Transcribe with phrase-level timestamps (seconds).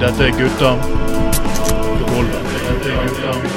[0.00, 0.70] Dette er gutta.
[2.30, 3.56] Dette er gutta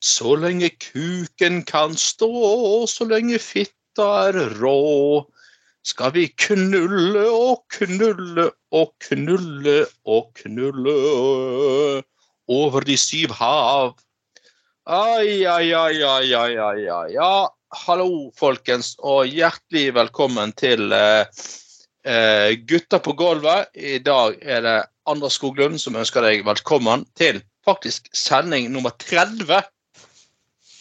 [0.00, 5.26] Så lenge kuken kan stå, så lenge fitta er rå,
[5.86, 10.94] skal vi knulle og knulle og knulle og knulle
[12.50, 13.94] over de syv hav.
[14.86, 17.06] Ai, ai, ai, ai, ai, ai, ai.
[17.14, 17.46] Ja,
[17.86, 21.26] hallo, folkens, og hjertelig velkommen til eh,
[22.06, 23.70] eh, Gutta på gulvet.
[23.74, 24.78] I dag er det
[25.10, 29.62] Anders Skoglund som ønsker deg velkommen til faktisk sending nummer 30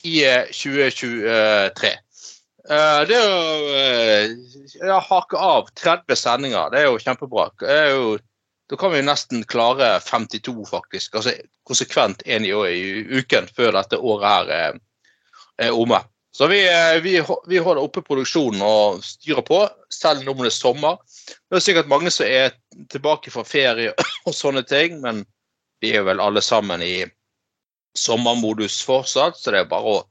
[0.06, 1.94] i eh, 2023.
[2.70, 4.32] Eh, det er jo eh,
[4.82, 6.72] ja, hake av 30 sendinger.
[6.74, 7.50] Det er jo kjempebra.
[8.66, 11.20] Da kan vi jo nesten klare 52, faktisk.
[11.20, 11.36] Altså
[11.70, 14.80] konsekvent én i, i uken før dette året her er,
[15.68, 16.02] er omme.
[16.36, 19.62] Så vi, eh, vi, vi, holder oppe produksjonen og styrer på,
[19.94, 20.98] selv om det er sommer.
[21.48, 22.58] Det er sikkert mange som er
[22.92, 23.94] tilbake fra ferie
[24.28, 25.22] og sånne ting, men
[25.80, 27.06] vi er vel alle sammen i
[27.96, 30.04] sommermodus fortsatt, så det er bare å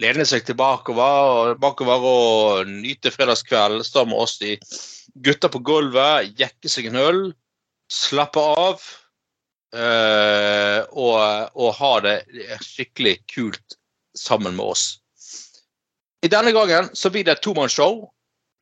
[0.00, 4.56] lene seg tilbakeover, bakover og nyte fredagskvelden sammen med oss i
[5.20, 7.20] Gutter på gulvet, jekke seg en øl,
[7.90, 8.84] slappe av
[9.74, 11.18] øh, og,
[11.58, 12.16] og, ha det
[12.62, 13.76] skikkelig kult
[14.16, 14.84] sammen med oss.
[16.22, 18.04] I denne gangen så blir det et tomannsshow.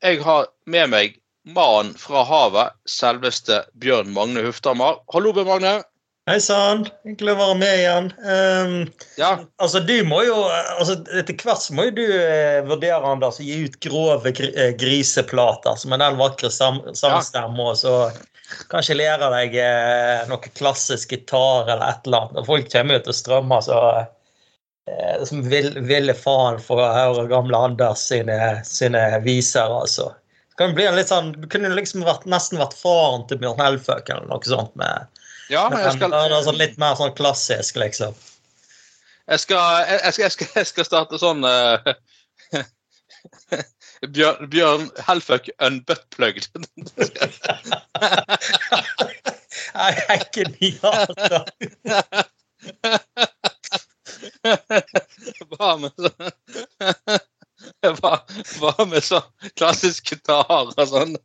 [0.03, 5.03] Jeg har med meg mannen fra havet, selveste Bjørn Magne Hufthammer.
[5.13, 5.75] Hallo, Bjørn Magne.
[6.29, 8.09] Hei sann, hyggelig å være med igjen.
[8.21, 8.73] Um,
[9.17, 9.31] ja.
[9.65, 10.35] Altså, du må jo,
[10.77, 14.51] altså, Etter hvert så må jo du eh, vurdere Anders, å gi ut grove gr
[14.77, 17.63] griseplater som en den vakre sam sangstemmen.
[17.65, 17.73] Ja.
[17.73, 22.43] Og så kanskje lære deg eh, noe klassisk gitar eller et eller annet.
[22.43, 26.91] Og folk kommer jo til å strømme så eh, som vil, ville faen for å
[26.93, 28.37] høre gamle Anders sine,
[28.69, 30.11] sine viser, altså.
[30.53, 33.65] Det kan bli en litt sånn, Du kunne liksom vært, nesten vært faren til Bjørn
[33.65, 34.77] Helføk eller noe sånt.
[34.77, 35.09] med
[35.53, 36.13] ja, jeg skal...
[36.13, 38.17] Det sånn litt mer sånn klassisk, liksom.
[39.29, 41.79] Jeg skal, jeg skal, jeg skal, jeg skal starte sånn uh,
[44.15, 46.49] Bjørn, Bjørn Helføk unbuttplugged.
[49.79, 51.45] Jeg er genialt, da.
[55.51, 56.33] Hva med sånn
[57.99, 58.13] Hva,
[58.59, 61.17] hva med sånn klassisk gitar og sånn?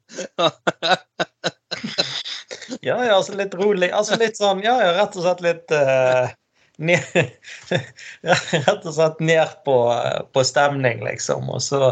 [2.82, 3.90] Ja, ja, altså litt rolig.
[3.94, 6.30] Altså litt sånn, ja, ja, rett og slett litt uh,
[6.78, 7.18] ned,
[8.68, 9.78] Rett og slett ned på,
[10.34, 11.50] på stemning, liksom.
[11.54, 11.92] Og så,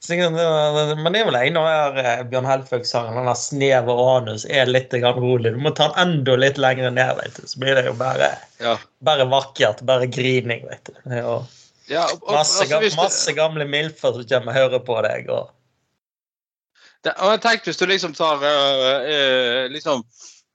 [0.00, 1.68] så Men det er vel en av
[2.00, 5.54] her Bjørn Helføg-sangen, den der 'Snev og anus', er litt rolig.
[5.54, 7.46] Du må ta den enda litt lenger ned, vet du.
[7.46, 8.76] Så blir det jo bare, ja.
[9.06, 9.84] bare vakkert.
[9.88, 10.98] Bare grining, vet du.
[11.22, 11.48] Og,
[11.90, 15.32] ja, og, masse, altså, masse gamle milfer som kommer og hører på deg.
[15.32, 15.48] og
[17.04, 20.02] det, og jeg tenkte hvis du liksom tar uh, liksom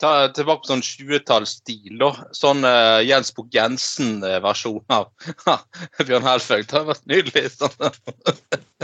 [0.02, 2.12] ta, tilbake på sånn 20-tallsstil, da.
[2.38, 5.10] Sånn uh, Jens Bukk Jensen-versjon av
[6.06, 6.68] Bjørn Helføg.
[6.68, 7.46] Det hadde vært nydelig.
[7.56, 7.78] Sånn.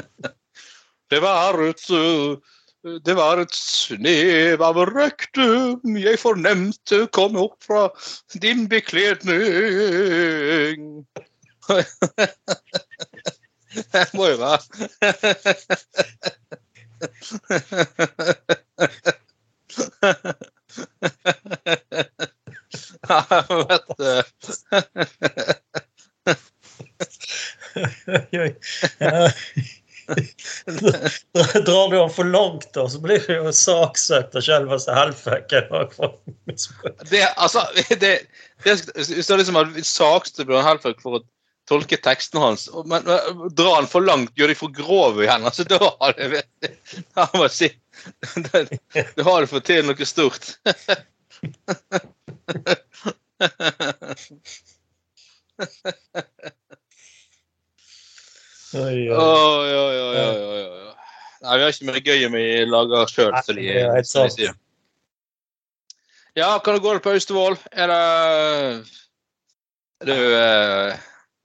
[1.14, 1.86] det var et
[2.82, 7.84] det var et snev av røktum jeg fornemte kom opp fra
[8.42, 9.38] din bekledning.
[13.72, 14.60] Det må jo være
[23.68, 24.24] vet du.
[31.66, 35.64] Drar du han for langt, da, så blir det jo saksøkt av selveste Helføken.
[37.10, 38.14] Det, altså, det, det,
[38.66, 41.24] hvis du liksom hadde saksøkt Bjørn Helføk for å
[41.70, 42.70] tolke teksten hans.
[42.86, 45.46] Men, men drar han for langt, gjør de for grove igjen.
[45.46, 46.44] altså Da har det
[47.16, 47.70] Da må jeg si
[48.48, 50.54] Da, har du fått til noe stort.
[58.72, 60.82] Oi, oi, oi, oi, oi.
[61.42, 63.34] Nei, vi har ikke mer gøy vi lager sjøl.
[66.38, 67.58] Ja, kan du gå på Austevoll?
[67.72, 68.02] Er det
[70.02, 71.00] Er du eh,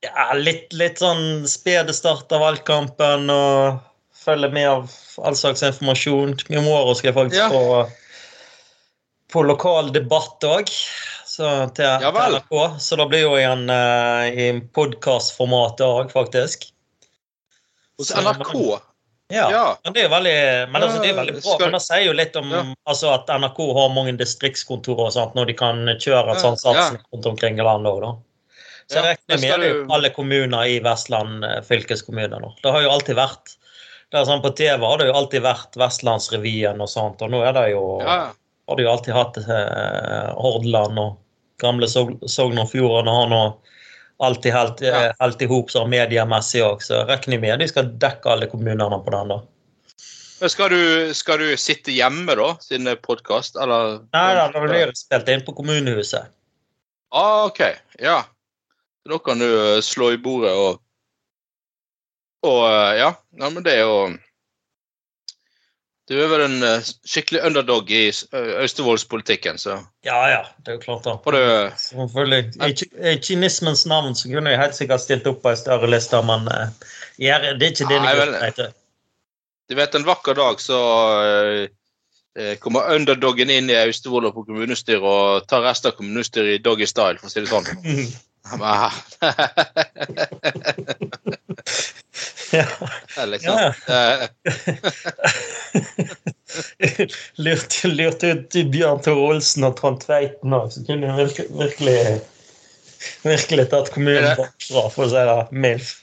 [0.07, 3.83] ja, litt, litt sånn spede start av valgkampen og
[4.27, 4.95] følge med av
[5.27, 6.35] all slags informasjon.
[6.49, 7.51] I morgen skal jeg faktisk ja.
[7.53, 7.85] på,
[9.33, 10.73] på lokal debatt òg.
[11.37, 12.55] Til, ja, til NRK.
[12.81, 16.71] Så da blir jo en, uh, i podkastformatet òg, faktisk.
[18.01, 18.55] Hos NRK?
[19.29, 19.51] Ja.
[19.51, 19.79] Ja.
[19.85, 20.37] Men det er jo veldig,
[20.71, 21.57] men altså, det er veldig bra.
[21.61, 25.51] Men det sier jo litt om altså, at NRK har mange distriktskontorer og sånt, når
[25.51, 28.13] de kan kjøre en sånn satsing rundt omkring i landet òg, da.
[28.87, 32.53] Så jeg regner med det jo alle kommuner i Vestland eh, fylkeskommune nå.
[32.63, 33.57] Det har jo alltid vært
[34.15, 37.41] det er sånn På TV har det jo alltid vært Vestlandsrevyen og sånt, og nå
[37.43, 38.19] er det jo Ja,
[38.69, 41.17] har du jo alltid hatt eh, Hordaland og
[41.59, 43.41] gamle Sog- Sogn og Fjordane har nå
[44.23, 45.31] alltid helt, eh, Ja.
[45.41, 49.29] i hop sånn mediemessig òg, så regner med de skal dekke alle kommunene på den,
[49.35, 49.41] da.
[50.41, 54.03] Men skal du, skal du sitte hjemme, da, siden det er podkast, eller?
[54.13, 56.29] Nei da, det blir spilt inn på kommunehuset.
[57.13, 57.61] Ah, OK.
[58.01, 58.23] Ja.
[59.09, 60.83] Da kan du eh, slå i bordet og
[62.47, 63.11] Og eh, ja.
[63.41, 63.99] ja, men det er jo
[66.07, 68.09] Du er vel en eh, skikkelig underdog i
[68.63, 71.17] Austevollspolitikken, så Ja ja, det er jo klart, da.
[71.35, 72.53] du Selvfølgelig.
[72.63, 76.47] I, kynismens navn så kunne jeg helt sikkert stilt opp på en større liste, men
[76.47, 76.61] det
[77.31, 78.71] er ikke det jeg heter.
[78.71, 78.71] gruppe,
[79.67, 79.75] du.
[79.75, 80.79] Vet, en vakker dag så
[82.61, 87.19] kommer underdoggen inn i Austevoll på kommunestyret og tar resten av kommunestyret i doggy style,
[87.19, 87.67] for å si det sånn.
[92.53, 92.67] Ja.
[93.25, 94.29] liksom, Ja.
[97.37, 101.99] Lurte lurte ut Bjørn Tore Olsen og Trond Tveiten òg, så kunne jeg virkelig, virkelig,
[103.27, 105.95] virkelig tatt kommunen bakfra, for å si det mildt.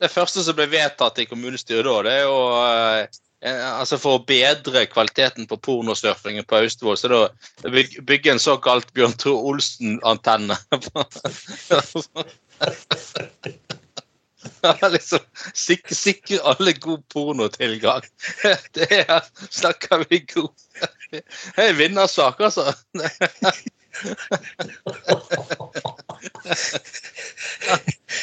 [0.00, 4.24] Det første som ble vedtatt i kommunestyret da, det er jo eh, altså For å
[4.28, 7.20] bedre kvaliteten på pornosurfingen på Austevoll, så da
[8.04, 10.56] bygge en såkalt Bjørn Tore Olsen-antenne.
[14.92, 15.24] Liksom
[15.56, 18.04] sik Sikre alle god pornotilgang.
[18.76, 20.52] Det er Snakker vi god
[21.10, 21.22] Det
[21.56, 22.72] er en vinnersak, altså.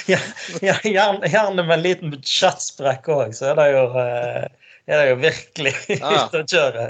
[0.07, 0.19] Ja,
[0.63, 4.45] ja, gjerne, gjerne med en liten budsjettsprekk òg, så er det jo, eh,
[4.87, 6.85] er det jo virkelig ute å kjøre.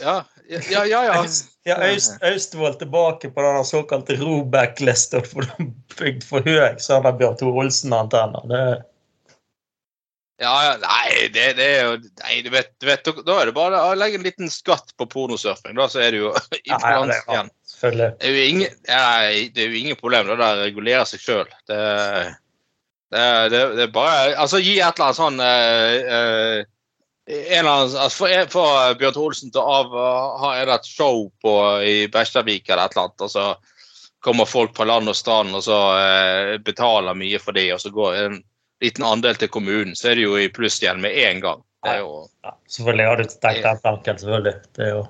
[0.00, 0.14] Ja,
[0.48, 1.02] ja, ja.
[1.08, 1.24] ja.
[1.64, 1.76] Ja,
[2.32, 4.16] Austevoll tilbake på den såkalte
[5.58, 5.68] de
[5.98, 8.82] bygd for høy, så han har Bjørn Tore Olsen-antenner.
[10.42, 13.54] Ja, ja, nei, det, det er jo Nei, du vet, du vet, da er det
[13.54, 15.76] bare å legge en liten skatt på pornosurfing.
[15.78, 17.36] Da så er det jo i Ja, ja, det balans bra.
[17.36, 17.52] igjen.
[18.18, 19.04] Det er jo ingen, ja,
[19.54, 20.26] det er jo ingen problem.
[20.30, 21.52] Det der regulerer seg sjøl.
[21.70, 22.26] Det, det,
[23.52, 26.62] det, det er bare Altså, gi et eller annet sånn uh, eh,
[27.26, 29.92] en annen, altså for, for Bjørn Olsen til å av,
[30.42, 31.52] ha eller annet show på,
[31.86, 33.44] i Bekkjarvik eller et eller annet, og så
[34.22, 37.92] kommer folk fra land og strand og så eh, betaler mye for det, og så
[37.94, 38.40] går en
[38.82, 41.62] liten andel til kommunen, så er det jo i pluss igjen med en gang.
[41.82, 44.54] Det er jo Ja, selvfølgelig har du tenkt den tanken, selvfølgelig.
[44.76, 45.04] Det er jo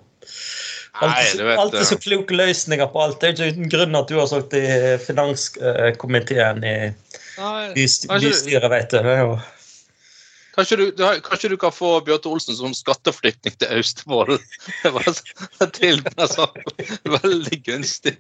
[1.00, 3.20] alltid, alltid så kloke løsninger på alt.
[3.20, 4.64] Det er ikke uten grunn at du har sagt i
[5.06, 6.76] finanskomiteen i
[8.08, 9.38] Kanskje- bystyret, vet du.
[10.52, 14.37] Kanskje du, du kanskje du kan få Bjarte Olsen som skatteflyktning til Austevoll?
[14.82, 15.08] Det var
[15.79, 16.61] Til sånn
[17.23, 18.19] veldig gunstig.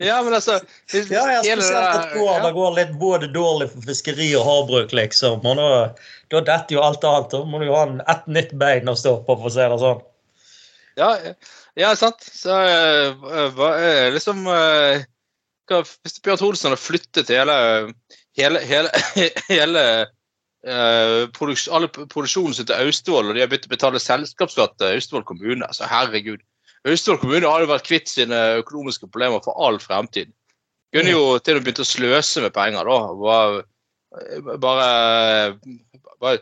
[0.00, 0.54] Ja, men altså
[0.88, 5.44] hvis- Ja, spesielt et år det går litt både dårlig for fiskeri og havbruk, liksom.
[5.44, 5.68] Og da,
[6.32, 7.30] da detter jo alt annet.
[7.34, 9.80] Da må du jo ha ett nytt bein å stå på, for å si det
[9.82, 10.00] sånn.
[10.96, 11.10] Ja,
[11.76, 12.24] ja sant.
[12.24, 15.04] Så hva er liksom eh,
[15.68, 17.92] Hvis Bjørn Olsen hadde flyttet hele
[18.40, 18.90] hele, hele,
[19.50, 19.84] hele
[20.66, 21.26] uh,
[21.76, 25.68] alle produksjonen sin til Austevoll, og de har begynt å betale selskapsskatt til Austevoll kommune,
[25.76, 26.42] så herregud.
[26.86, 30.32] Austevoll kommune hadde vært kvitt sine økonomiske problemer for all fremtid.
[30.94, 32.98] Kunne jo til og med begynt å sløse med penger, da.
[33.20, 33.64] Bare,
[34.62, 34.90] bare,
[36.22, 36.38] bare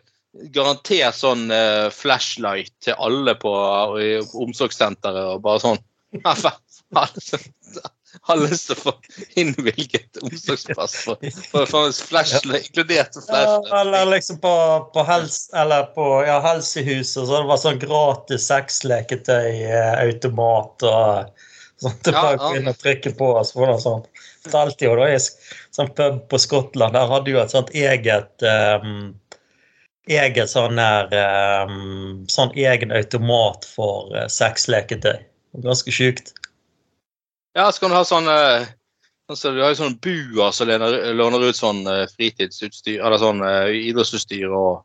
[0.54, 5.80] garantert sånn uh, flashlight til alle på uh, omsorgssenteret og bare sånn
[8.28, 8.92] har lyst til å få
[9.40, 11.16] innvilget omsorgsplass for,
[11.50, 13.68] for, for flashlight, inkludert flashlight.
[13.70, 14.54] Ja, eller liksom på,
[14.94, 21.04] på, helse, eller på ja, helsehuset, så det var sånn gratis sexleketøyautomat og
[21.82, 22.50] sånn til Ja, folk ja.
[22.58, 23.28] inn og trykke på.
[23.44, 24.04] Så var det sånn.
[24.44, 28.94] Fortalte jo da i sånn pub på Skottland, der hadde jo et sånt eget um,
[30.04, 31.08] Eget sånn her
[31.64, 35.16] um, Sånn egen automat for uh, sexleketøy.
[35.64, 36.34] Ganske sjukt.
[37.54, 38.64] Ja, så kan du ha sånn eh,
[39.30, 43.70] altså, Du har jo sånne buer som låner, ut sånn eh, fritidsutstyr, eller sånn eh,
[43.90, 44.82] idrettsutstyr og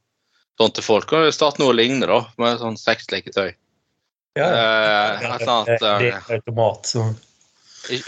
[0.59, 1.07] sånt til folk.
[1.09, 3.49] Kan du starte noe lignende, da, med sånn sexleketøy?
[4.37, 5.35] Ja, Eh, ja.
[5.35, 6.85] eller annet, Det er eh, en automat.
[6.85, 7.07] Så.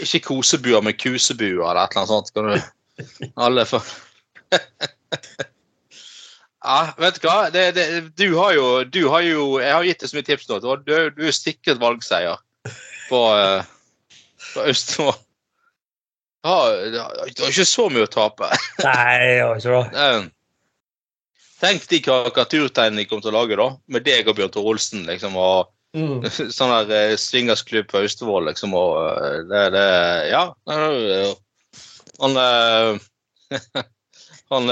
[0.04, 2.32] Ikke kosebuer, men kusebuer eller et eller annet sånt.
[2.32, 3.82] Kan du alle for
[6.62, 7.50] Ja, vet du hva?
[7.50, 7.86] Det, det,
[8.20, 10.58] du har jo Du har jo Jeg har gitt deg så mye tips nå.
[10.62, 12.38] Du, du, du er sikret valgseier
[13.08, 13.71] på, eh,
[14.54, 15.20] på Østfold.
[16.42, 16.48] Du
[16.98, 18.48] har ikke så mye å tape.
[18.86, 20.22] Nei, jeg har ikke det.
[21.62, 23.68] Tenk de karikaturtegnene de kommer til å lage, da.
[23.94, 25.38] Med deg og Bjørn Tore Olsen, liksom.
[25.38, 26.22] og Mm.
[26.56, 29.88] sånn der eh, swingersklubb på Austevoll, liksom, og eh, det, det
[30.32, 30.44] Ja.
[32.22, 32.36] Han
[34.52, 34.68] Han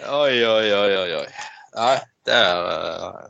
[0.00, 1.10] Oi, oi, oi, oi.
[1.20, 1.28] oi.
[1.76, 1.96] Nei,
[2.28, 3.28] det er eh,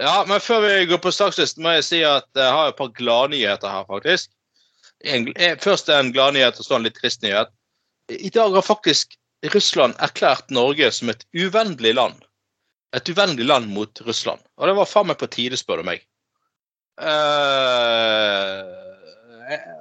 [0.00, 2.90] Ja, men før vi går på sakslisten, må jeg si at jeg har et par
[2.96, 4.32] gladnyheter her, faktisk.
[5.04, 7.52] En, eh, først en gladnyhet og så en litt trist nyhet.
[8.10, 9.14] I dag har faktisk
[9.54, 12.24] Russland erklært Norge som et uvennlig land
[12.94, 14.40] et uvennlig land mot Russland.
[14.58, 16.04] Og det var faen meg på tide, spør du meg.
[16.94, 18.60] Eh,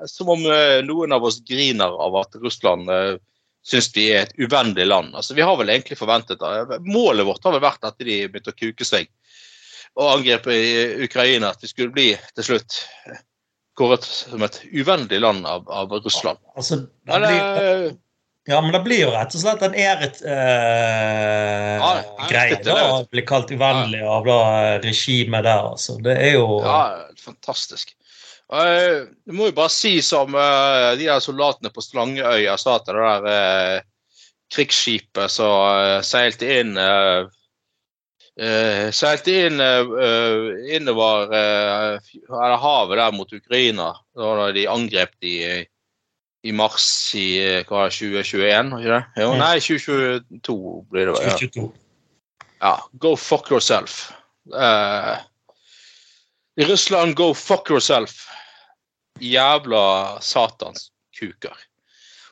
[0.09, 0.41] som om
[0.87, 3.15] noen av oss griner av at Russland uh,
[3.63, 5.13] syns vi er et uvennlig land.
[5.15, 6.79] Altså, Vi har vel egentlig forventet det.
[6.83, 9.07] Målet vårt har vel vært at de begynte å kuke seg
[9.99, 12.79] og angrepet i Ukraina, at vi skulle bli til slutt
[13.77, 16.39] kåret som et uvennlig land av, av Russland.
[16.57, 17.87] Altså, det blir, eh,
[18.49, 23.53] ja, men det blir jo rett og slett en æret eh, Ja, å bli kalt
[23.53, 24.39] uvennlig av da
[24.83, 25.97] regimet der, altså.
[26.03, 27.95] Det er jo Ja, fantastisk.
[28.53, 32.99] Eh, Du må jo bare si som uh, de der soldatene på Slangeøya sa til
[32.99, 33.89] det der uh,
[34.53, 37.31] krigsskipet som uh, seilte inn eh, eh,
[38.97, 42.13] Seilte inn eh, eh, innover eh,
[42.63, 45.33] havet der mot Ukraina da de angrep de
[46.43, 49.21] i- mars i eh, hva, 2021, var ikke det?
[49.21, 50.57] Jo, nei, 2022
[50.91, 51.19] blir det.
[51.19, 51.69] vel, Ja.
[52.63, 54.11] Ja, go fuck yourself.
[54.51, 55.17] Uh,
[56.57, 58.29] I Russland, go fuck yourself.
[59.21, 61.53] Jævla satans kuker.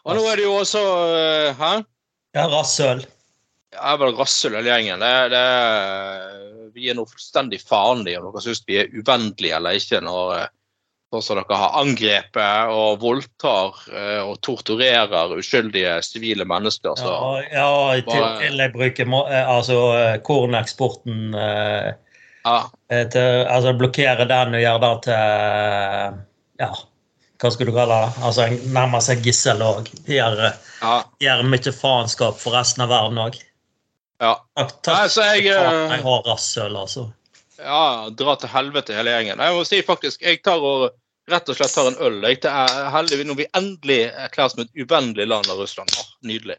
[0.05, 1.71] Og nå er det jo også uh, Hæ?
[2.33, 3.03] Ja, rasshøl.
[3.71, 4.99] Er vel rasshøl hele gjengen.
[4.99, 9.77] Det, det, vi er nå fullstendig faen i om dere syns vi er uvennlige eller
[9.79, 10.33] ikke når
[11.11, 16.95] sånn som dere har angrepet og voldtar eh, og torturerer uskyldige sivile mennesker.
[16.99, 17.11] Så.
[17.11, 19.79] Ja, ja i til- tillegg bruker må- eh, altså
[20.27, 21.91] korneksporten eh,
[22.43, 22.55] Ja,
[22.89, 26.23] til Altså blokkere den og gjøre det til
[26.63, 26.71] Ja,
[27.41, 28.23] hva skal du kalle det?
[28.25, 29.87] Altså nærmer seg gissel òg.
[30.09, 30.41] Gjør,
[30.81, 33.37] ja, gjør mye faenskap for resten av verden òg.
[34.21, 34.33] Ja.
[34.57, 37.07] Takk, Nei, så jeg, eh, jeg har rasshøl, altså.
[37.61, 39.41] Ja, dra til helvete hele gjengen.
[39.41, 40.89] Jeg må si faktisk, jeg tar og
[41.29, 42.19] rett og slett tar en øl.
[42.25, 45.93] Jeg er heldig når vi endelig erklæres som et uvennlig land av Russland.
[45.97, 46.57] Åh, nydelig.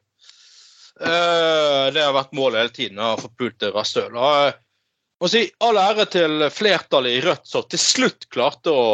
[1.03, 4.15] Uh, det har vært målet hele tiden, å forpulte rasshøl.
[4.15, 4.55] Og jeg
[5.23, 8.89] må si all ære til flertallet i Rødt som til slutt klarte å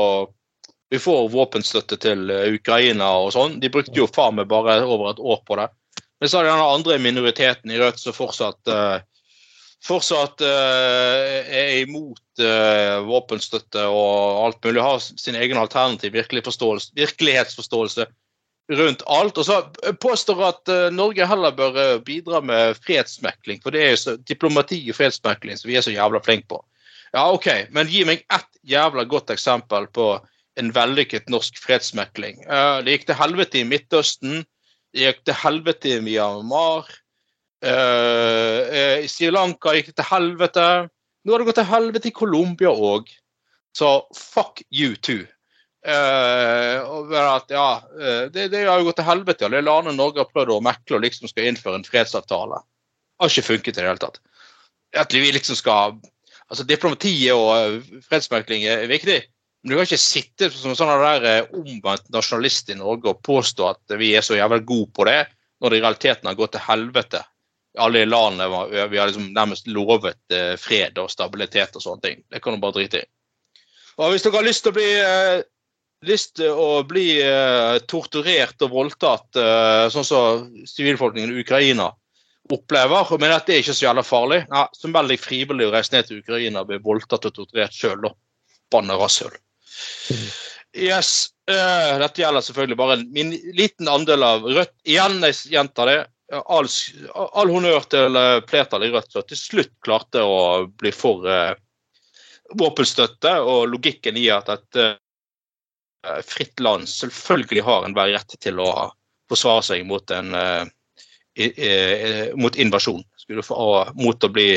[0.89, 3.59] vi får våpenstøtte til eh, Ukraina og sånn.
[3.61, 5.67] De brukte jo faen meg bare over et år på det.
[6.21, 9.01] Men så er det den andre minoriteten i Rødt som fortsatt eh,
[9.87, 16.43] fortsatt eh, er imot eh, våpenstøtte og alt mulig, har sin egen alternativ virkelig
[16.99, 18.09] virkelighetsforståelse
[18.79, 19.39] rundt alt.
[19.39, 19.61] Og så
[20.03, 25.57] påstår at Norge heller bør bidra med fredsmekling, for det er jo diplomati og fredsmekling
[25.57, 26.61] som vi er så jævla flinke på.
[27.15, 30.19] Ja, OK, men gi meg ett jævla godt eksempel på
[30.61, 32.43] en vellykket norsk fredsmekling.
[32.85, 34.43] Det gikk til helvete i Midtøsten.
[34.95, 36.89] Det gikk til helvete i Myanmar.
[37.65, 40.69] Eh, I Sri Lanka gikk det til helvete.
[41.25, 43.11] Nå har det gått til helvete i Colombia òg.
[43.77, 45.27] Så fuck you too.
[45.89, 46.83] Uh,
[47.15, 47.69] at, ja,
[48.35, 49.47] det, det har jo gått til helvete.
[49.47, 52.59] Alle landene Norge har prøvd å mekle og liksom skal innføre en fredsavtale.
[52.59, 54.19] Det Har ikke funket i det hele tatt.
[54.97, 55.99] At vi liksom skal
[56.49, 59.19] Altså, diplomatiet og fredsmekling er viktig.
[59.63, 63.73] Men du kan ikke sitte som sånn der eh, omvendt nasjonalist i Norge og påstå
[63.73, 65.25] at vi er så jævlig gode på det,
[65.59, 67.25] når det i realiteten har gått til helvete
[67.79, 72.25] alle landene var- vi har liksom nærmest lovet eh, fred og stabilitet og sånne ting.
[72.31, 73.07] Det kan du bare drite i.
[73.99, 75.43] Og hvis dere har lyst til å bli, eh,
[76.03, 81.93] lyst til å bli eh, torturert og voldtatt, eh, sånn som sivilbefolkningen i Ukraina
[82.51, 85.73] opplever, men at det er ikke så jævla farlig, ja, så meld deg frivillig og
[85.73, 88.15] reis ned til Ukraina og bli voldtatt og torturert sjøl, da.
[88.71, 89.35] Banne rasshøl.
[90.77, 91.31] Yes.
[91.49, 94.75] Uh, dette gjelder selvfølgelig bare en liten andel av Rødt.
[94.89, 95.99] Igjen, jeg gjentar det.
[96.45, 96.69] All,
[97.17, 101.55] all honnør til eh, flertallet i Rødt som til slutt klarte å bli for uh,
[102.61, 108.69] våpenstøtte, og logikken i at et uh, fritt land selvfølgelig har enhver rett til å
[109.33, 110.37] forsvare seg mot en
[111.39, 113.03] i, eh, mot invasjon.
[113.51, 114.51] Og mot å bli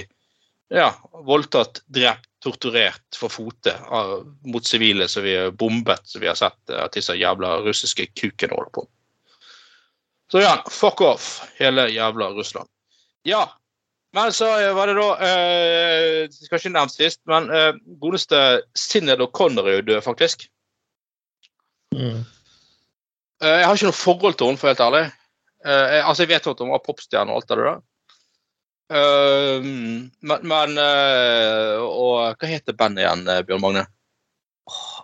[0.72, 0.90] ja,
[1.28, 6.38] voldtatt, drept, torturert for fote av, mot sivile som vi har bombet, som vi har
[6.40, 8.86] sett eh, at disse jævla russiske kukene holder på.
[10.32, 12.70] Så ja, fuck off, hele jævla Russland.
[13.28, 13.44] Ja,
[14.16, 18.40] men så var det da eh, Skal ikke nevne sist, men eh, godeste
[18.76, 20.48] Sinned O'Connor er jo død, faktisk.
[21.96, 22.24] Mm.
[23.44, 25.06] Eh, jeg har ikke noe forhold til henne, for helt ærlig.
[25.66, 27.82] Eh, altså, jeg vet at hun var popstjerne og alt det der.
[28.92, 29.62] Eh,
[30.20, 33.86] men, men uh, Og hva heter bandet igjen, eh, Bjørn Magne?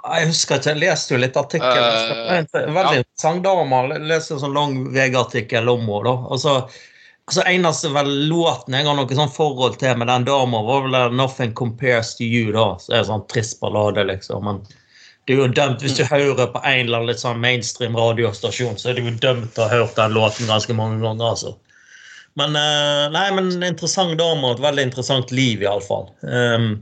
[0.08, 1.80] Jeg husker ikke, jeg leste jo litt artikkel.
[1.82, 3.80] Uh, veldig interessant dame.
[3.94, 6.14] Jeg leste en sånn lang VG-artikkel om henne.
[6.32, 6.58] Altså,
[7.28, 11.16] altså Eneste vel låten jeg har noe sånn forhold til med den dama, var vel
[11.16, 12.54] 'Nothing Compares to You'.
[12.56, 14.44] da, så er det sånn trist ballade, liksom.
[14.48, 14.62] Men
[15.28, 18.78] det er jo dømt, hvis du hører på en eller annen litt sånn mainstream radiostasjon,
[18.80, 21.34] så er du jo dømt til å ha hørt den låten ganske mange ganger.
[21.36, 21.58] altså.
[22.38, 26.12] Men eh, nei, men en interessant dame og et veldig interessant liv, iallfall.
[26.22, 26.76] Um,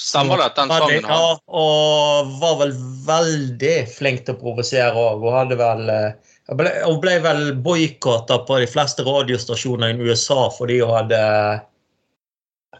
[0.00, 4.94] Stemmer det at den sangen har Ja, og var vel veldig flink til å provosere
[4.96, 5.24] òg.
[5.24, 10.46] Hun hadde vel eh, ble, hun ble vel boikotta på de fleste radiostasjoner i USA
[10.54, 11.20] fordi hun hadde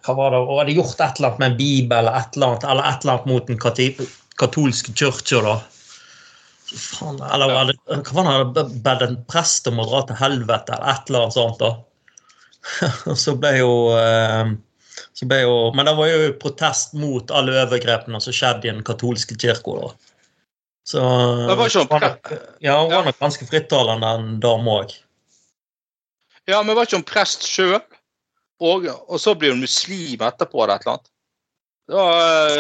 [0.01, 2.55] hva var det, Hun hadde gjort et eller annet med en bibel eller et eller
[2.55, 3.61] annet, eller et eller annet mot den
[4.41, 5.43] katolske kirka.
[5.45, 5.59] da.
[6.71, 10.93] Faen, eller hun hva hun hadde bedt en prest om å dra til helvete, eller
[10.93, 11.63] et eller annet sånt.
[11.63, 13.15] da.
[13.25, 14.53] Så ble jo eh,
[15.17, 18.85] så ble jo, men det var jo protest mot alle overgrepene som skjedde i den
[18.87, 19.93] katolske kirka.
[20.87, 21.01] Så
[21.49, 22.19] Det var ikke om
[22.65, 24.95] Ja, hun var nok ganske frittalende, den dama òg.
[26.49, 27.81] Ja, men var ikke hun prest sjøl?
[28.61, 31.11] Og, og så blir hun muslim etterpå, eller et eller annet?
[31.91, 32.51] Det var,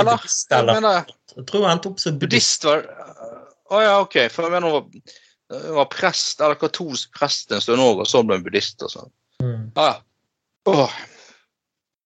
[0.00, 0.22] eller?
[0.50, 2.64] Jeg mener, Jeg tror hun endte opp som buddhist.
[2.64, 2.86] buddhist var
[3.72, 4.18] Å ja, OK.
[4.32, 5.12] For jeg mener hun var,
[5.56, 8.92] hun var prest, eller katolsk prest en stund òg, og så ble hun buddhist og
[8.92, 9.12] sånn.
[9.42, 9.62] Mm.
[9.78, 9.94] Ja, ja.
[10.70, 10.98] Oh.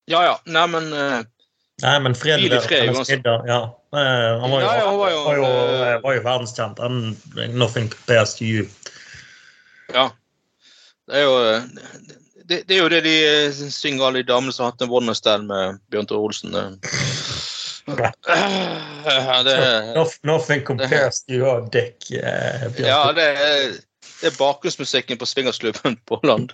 [0.09, 0.37] Ja ja.
[0.49, 1.25] Neimen uh,
[1.83, 3.19] Nei, men fred Hvil i fred, hennes uansett.
[3.21, 3.59] middag, ja.
[3.93, 5.49] Eh, Han var jo, Ja, ja, var jo, var jo,
[5.85, 6.79] eh, var jo verdenskjent.
[7.53, 8.65] Nothing compares to you.
[9.93, 10.07] Ja.
[11.07, 11.67] Det er jo eh,
[12.49, 14.95] det, det er jo det de eh, synger, alle de damene som har hatt en
[14.95, 16.57] one-stand med Bjørn Tore Olsen.
[17.87, 18.13] Det.
[20.23, 21.97] Nothing compares to your dick.
[22.11, 23.77] Uh, ja, det er,
[24.21, 26.53] det er bakgrunnsmusikken på swingersklubben på land.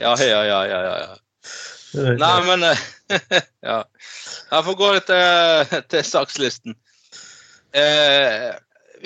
[0.00, 1.16] Ja, ja, ja, ja, ja.
[1.94, 2.78] Nei, men eh,
[3.70, 3.84] Ja.
[4.50, 6.76] Jeg får gå litt til, til sakslisten.
[7.76, 8.52] Eh,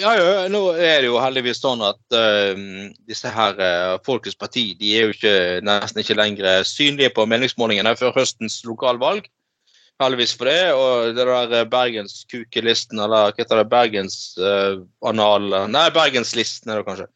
[0.00, 2.56] ja, ja, nå er det jo heldigvis sånn at uh,
[3.08, 5.34] disse her uh, Folkets Parti de er jo ikke,
[5.66, 9.28] nesten ikke lenger synlige på meningsmålingene før høstens lokalvalg.
[10.00, 10.72] Heldigvis for det.
[10.72, 17.08] Og det der eh, Bergenskukelisten, eller hva heter det, Bergensanal Nei, Bergenslisten er det kanskje.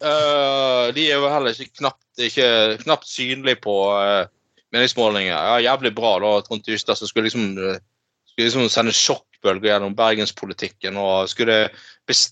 [0.00, 2.46] Uh, de er jo heller ikke knapt, ikke,
[2.86, 4.30] knapt synlige på eh,
[4.72, 5.34] meningsmålinger.
[5.34, 7.82] Ja, jævlig bra da, Trond Tystad, som skulle liksom, eh,
[8.30, 8.94] skulle liksom sende
[9.40, 10.96] sjokkbølger gjennom bergenspolitikken.
[10.96, 11.70] og skulle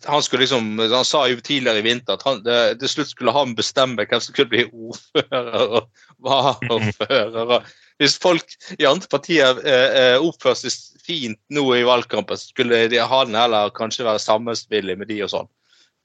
[0.07, 3.33] Han skulle liksom, han sa jo tidligere i vinter at han, det, til slutt skulle
[3.33, 7.64] han bestemme hvem som skulle bli ordfører og varaordfører.
[7.99, 8.44] Hvis folk
[8.79, 13.71] i andre partier eh, eh, oppfører seg fint nå i valgkampen, skulle de, han heller
[13.75, 15.49] kanskje være sammenspillig med de og sånn.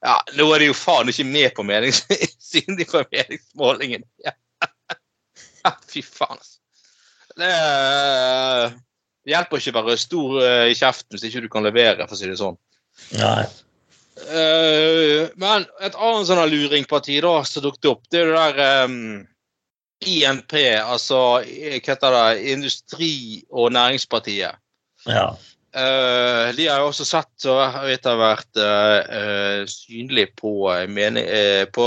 [0.04, 4.08] Ja, Nå er de jo faen ikke med på meningsmålingen, siden de får meningsmålingen.
[5.64, 5.70] Ja.
[5.88, 6.58] Fy faen, altså.
[7.40, 7.48] Det
[9.24, 12.16] eh, hjelper ikke å være stor uh, i kjeften hvis ikke du kan levere, for
[12.16, 12.58] å si det sånn.
[13.18, 13.44] Nei.
[14.14, 19.24] Uh, men et annet sånn luringparti da, som dukket opp, det er det der um,
[20.04, 24.60] INP, altså eh, hva heter det, Industri- og Næringspartiet.
[25.08, 25.26] Ja.
[25.74, 30.84] Uh, de har jo også sett og vet har vært uh, eh, synlig på, eh,
[30.86, 31.86] mening, eh, på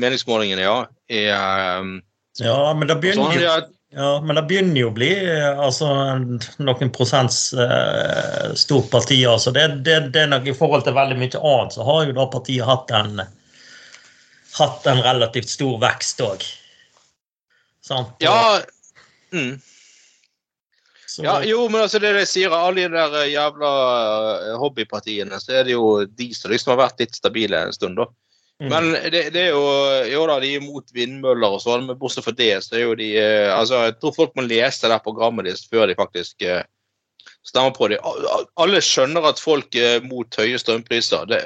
[0.00, 0.78] meningsmålingene, ja.
[1.06, 1.28] I,
[1.78, 2.00] um,
[2.42, 3.52] ja, men det sånn, de jo
[3.90, 5.88] ja, men det begynner jo å bli eh, altså,
[6.60, 9.22] noen prosents eh, stort parti.
[9.26, 9.52] Altså.
[9.54, 12.26] Det, det, det er nok I forhold til veldig mye annet, så har jo da
[12.32, 13.22] partiet hatt en,
[14.58, 16.44] hatt en relativt stor vekst òg.
[17.88, 18.12] Sant?
[18.20, 18.60] ja
[19.32, 19.56] mm.
[21.08, 23.70] Så- Ja, jo, men altså det de sier, alle de der jævla
[24.52, 27.96] eh, hobbypartiene, så er det jo de som liksom har vært litt stabile en stund,
[27.96, 28.04] da.
[28.58, 28.70] Mm.
[28.72, 29.66] Men det, det er jo
[30.10, 32.96] Jo da, de er imot vindmøller og sånn, men bortsett fra det, så er jo
[32.98, 36.64] de eh, Altså, jeg tror folk må lese det programmet deres før de faktisk eh,
[37.46, 38.00] stemmer på det.
[38.58, 41.28] Alle skjønner at folk er mot høye strømpriser.
[41.30, 41.38] Det,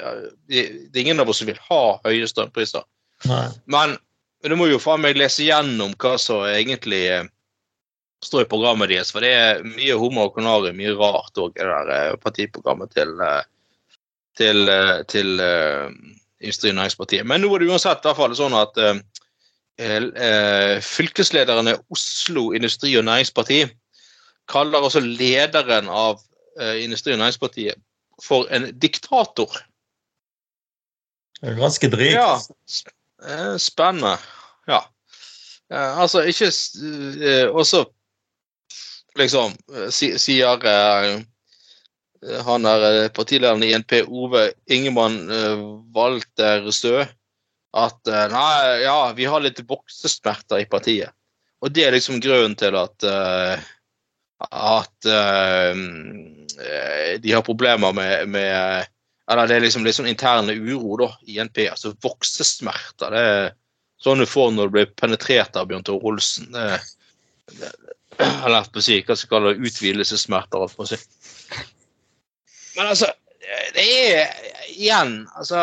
[0.49, 2.83] det, det er ingen av oss som vil ha høye strømpriser.
[3.29, 3.45] Nei.
[3.71, 3.95] Men
[4.43, 7.29] du må jo faen meg lese gjennom hva som egentlig eh,
[8.25, 9.11] står i programmet deres.
[9.13, 13.13] For det er mye hummer og kanari, mye rart òg det der eh, partiprogrammet til,
[13.23, 13.41] eh,
[14.39, 15.43] til, eh, til
[16.43, 17.25] eh, Industri- og Næringspartiet.
[17.25, 18.99] Men nå er det uansett i hvert fall sånn at eh,
[19.79, 23.63] eh, fylkeslederen i Oslo Industri- og Næringsparti
[24.51, 26.21] kaller også lederen av
[26.59, 27.79] eh, Industri- og Næringspartiet
[28.23, 29.63] for en diktator.
[31.41, 32.15] Det er ganske drygt.
[32.15, 32.39] Ja.
[33.27, 34.17] eh, Spennende.
[34.67, 34.83] Ja.
[35.71, 36.51] Eh, altså, ikke
[37.23, 37.85] eh, også
[39.19, 40.59] liksom eh, sier
[42.45, 45.63] han er eh, partilederen i NP, Ove Ingemann eh,
[45.95, 47.03] Walter Stø,
[47.73, 51.13] at eh, nei, ja, vi har litt voksesmerter i partiet.
[51.63, 53.69] Og det er liksom grunnen til at eh,
[54.43, 55.75] at eh,
[57.23, 58.89] de har problemer med, med
[59.31, 61.69] Eller det er liksom litt sånn interne uro da, i NP.
[61.71, 63.13] Altså voksesmerter.
[63.15, 63.53] Det er
[64.03, 66.51] sånn du får når du blir penetrert av Bjørn Tore Olsen.
[66.51, 66.81] Det,
[67.55, 67.71] det,
[68.19, 70.67] eller hva skal jeg kalle det, utvidelsessmerter.
[70.67, 70.99] å si.
[72.77, 73.09] Men altså,
[73.75, 74.29] det er
[74.73, 75.59] igjen altså,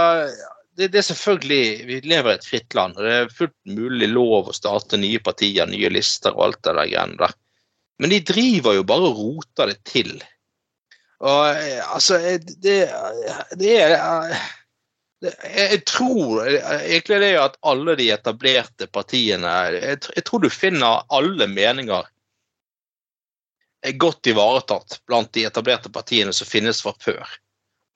[0.76, 4.10] det, det, er selvfølgelig Vi lever i et fritt land, og det er fullt mulig
[4.12, 7.34] lov å starte nye partier, nye lister og alt det der greiene der.
[8.00, 10.14] Men de driver jo bare og roter det til.
[11.20, 11.42] Og
[11.96, 12.16] altså
[12.64, 12.78] Det,
[13.60, 13.98] det er
[15.20, 21.02] jeg tror egentlig det er at alle de etablerte partiene jeg, jeg tror du finner
[21.12, 22.08] alle meninger
[23.86, 27.38] er godt ivaretatt blant de etablerte partiene som finnes fra før.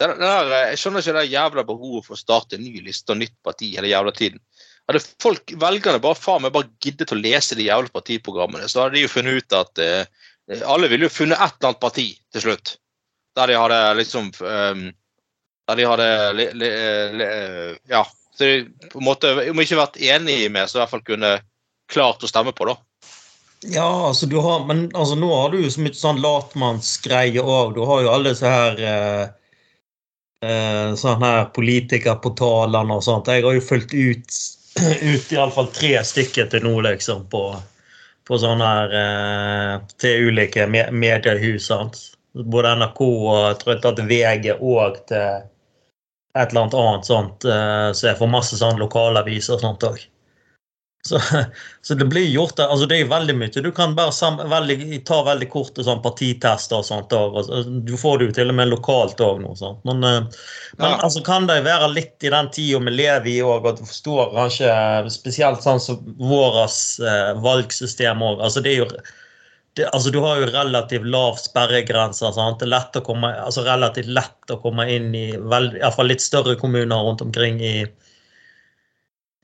[0.00, 3.20] Det der, jeg skjønner ikke det jævla behovet for å starte en ny liste og
[3.20, 4.40] nytt parti hele jævla tiden.
[4.88, 8.98] Hadde folk, velgerne bare faen meg bare giddet å lese de jævla partiprogrammene, så hadde
[8.98, 10.04] de jo funnet ut at eh,
[10.68, 12.74] Alle ville jo funnet et eller annet parti til slutt.
[13.38, 14.82] Der de hadde liksom um,
[15.64, 16.68] Der de hadde le, le,
[17.16, 17.30] le,
[17.88, 18.04] Ja.
[18.34, 21.36] Så de på en måte, om ikke vært enige med, så i hvert fall kunne
[21.86, 22.74] klart å stemme på, da.
[23.66, 27.74] Ja, altså du har, men altså, nå har du jo så mye sånn latmannsgreie òg.
[27.76, 29.22] Du har jo alle disse her eh,
[30.44, 33.30] eh, sånne her politikerportalene og sånt.
[33.32, 34.40] Jeg har jo fulgt ut,
[35.12, 37.44] ut iallfall tre stykker til nå, liksom, på,
[38.28, 41.70] på sånne her eh, Til ulike me mediehus.
[41.70, 42.00] sant?
[42.34, 45.44] Både NRK og tror jeg tatt VG og til
[46.34, 47.44] et eller annet annet sånt.
[47.46, 50.02] Eh, så jeg får masse sånn lokalaviser og sånt òg.
[51.08, 51.20] Så,
[51.82, 53.62] så, det blir gjort altså Det er veldig mye.
[53.62, 57.12] Du kan bare sam, veldig, ta veldig korte sånn partitester og sånt.
[57.12, 57.50] Og,
[57.84, 59.52] du får det jo til og med lokalt òg nå.
[59.60, 59.82] Sant?
[59.84, 60.46] Men, eh,
[60.78, 61.02] men ja.
[61.04, 64.32] altså, kan det være litt i den tida vi lever i òg, at du forstår
[64.32, 64.70] kanskje
[65.12, 68.40] spesielt sånn som vårt eh, valgsystem òg.
[68.40, 68.88] Altså, det er jo
[69.74, 72.32] det, altså, du har jo relativt lav sperregrense.
[72.32, 76.08] Det er lett å komme, altså, relativt lett å komme inn i veld, i fall
[76.08, 77.74] litt større kommuner rundt omkring i,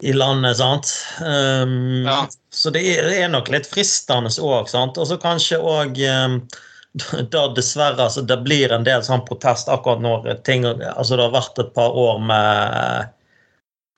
[0.01, 0.57] i landet.
[0.57, 0.93] sant?
[1.21, 2.29] Um, ja.
[2.51, 4.73] Så det er, det er, nok litt fristende òg.
[4.73, 6.41] Og så kanskje òg um,
[7.35, 11.37] da dessverre altså det blir en del sånn protest akkurat når ting altså Det har
[11.37, 13.05] vært et par år med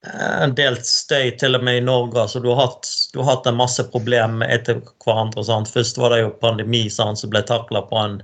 [0.05, 2.21] eh, en del støy, til og med i Norge.
[2.21, 5.45] altså Du har hatt, du har hatt en masse problemer etter hverandre.
[5.47, 5.71] Sant?
[5.73, 8.21] Først var det jo pandemi sant, som ble takla på en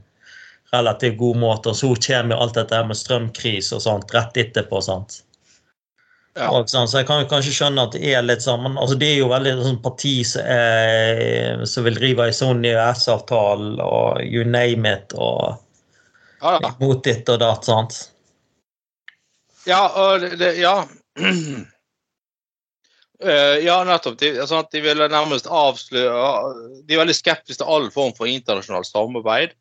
[0.75, 1.73] relativt god måte.
[1.73, 4.83] Og så kommer jo alt dette med strømkrise og sånt rett etterpå.
[4.85, 5.23] sant?
[6.39, 6.51] Ja.
[6.71, 8.77] Så jeg kan jo kanskje skjønne at det er litt sammen.
[8.79, 13.81] altså, det er jo veldig sånn parti som, er, som vil drive i sånn EØS-avtalen
[13.83, 15.59] og you name it og
[16.39, 17.99] ja, mot ditt og datt, sant?
[19.67, 20.77] Ja, og det, ja.
[21.19, 21.65] Uh,
[23.69, 24.21] ja, nettopp.
[24.23, 26.53] De, altså, de vil nærmest avsløre
[26.87, 29.59] De er veldig skeptiske til all form for internasjonalt samarbeid.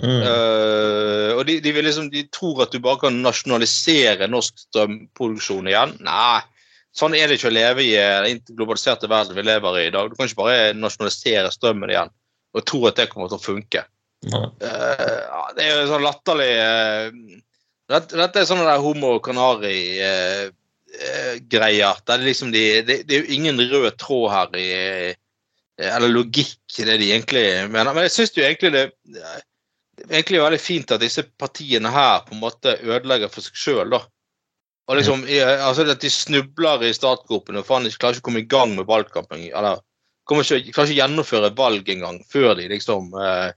[0.00, 0.22] Mm.
[0.24, 5.94] Uh, og de, de, liksom, de, tror at du bare kan nasjonalisere norsk strømproduksjon igjen.
[6.06, 6.40] Nei,
[6.96, 10.08] sånn er det ikke å leve i den globaliserte verden vi lever i i dag.
[10.08, 12.12] Du kan ikke bare nasjonalisere strømmen igjen
[12.52, 13.84] og tro at det kommer til å funke.
[14.26, 14.48] Mm.
[14.62, 17.38] Uh, det er jo sånn latterlig uh,
[17.92, 19.76] dette, dette, er sånn der homo canari
[21.50, 21.98] greier.
[22.06, 24.66] Det liksom de, det, det, er jo ingen rød tråd her i
[25.80, 27.92] Eller logikk i det de egentlig mener.
[27.96, 28.84] Men jeg syns jo egentlig det
[30.08, 33.96] egentlig veldig fint at disse partiene her på en måte ødelegger for seg sjøl.
[34.88, 35.24] Og liksom,
[35.62, 38.76] altså At de snubler i startgropene og faen ikke klarer ikke å komme i gang
[38.76, 39.44] med valgkampen.
[39.50, 39.82] eller
[40.24, 43.52] kommer ikke, klarer ikke å gjennomføre valg engang før de liksom eh,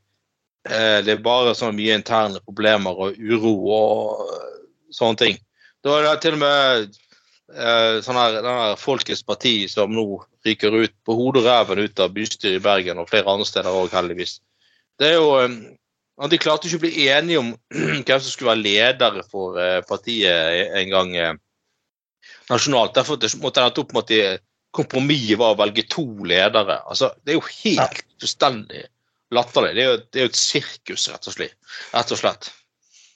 [0.69, 5.41] eh, Det er bare så mye interne problemer og uro og sånne ting.
[5.84, 6.86] Da er det til og med
[7.54, 10.06] eh, sånn her, denne Folkets parti som nå
[10.45, 13.74] ryker ut på hodet og ræven ut av bystyret i Bergen og flere andre steder
[13.74, 14.39] òg, heldigvis.
[15.00, 15.58] Det er jo eh,
[16.32, 17.54] de klarte ikke å bli enige om
[18.08, 21.38] hvem som skulle være leder for eh, partiet en gang eh,
[22.51, 22.95] nasjonalt.
[22.95, 24.43] Derfor måtte det opp med at
[24.75, 26.82] kompromisset var å velge to ledere.
[26.84, 28.86] Altså, det er jo helt fullstendig
[29.36, 29.73] latterlig.
[29.75, 31.58] Det er jo, det er jo et sirkus, rett og slett.
[31.93, 32.51] Rett og slett.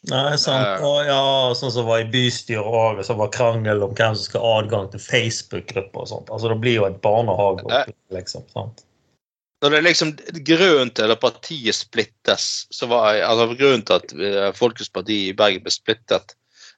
[0.07, 0.63] Nei, sant.
[0.63, 0.83] Eh.
[0.87, 1.23] Og ja,
[1.59, 4.87] sånn som var i bystyret òg, så var krangel om hvem som skal ha adgang
[4.93, 6.31] til Facebook-grupper og sånt.
[6.31, 7.83] Altså, Det blir jo et barnehage.
[8.15, 8.85] Liksom, sant?
[9.61, 10.11] Når det liksom
[10.47, 15.35] grunnen til at partiet splittes, så var altså grunnen til at eh, Folkets Parti i
[15.35, 16.35] Bergen ble splittet,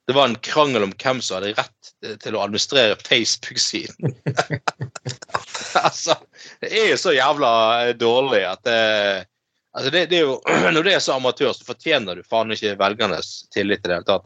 [0.10, 1.92] det var en krangel om hvem som hadde rett
[2.24, 4.16] til å administrere Facebook-siden.
[5.86, 6.18] altså,
[6.64, 7.52] det er jo så jævla
[8.00, 8.80] dårlig at det
[9.72, 10.34] Altså det, det er jo,
[10.76, 14.08] Når det er så amatør, så fortjener du faen ikke velgernes tillit i det hele
[14.10, 14.26] tatt.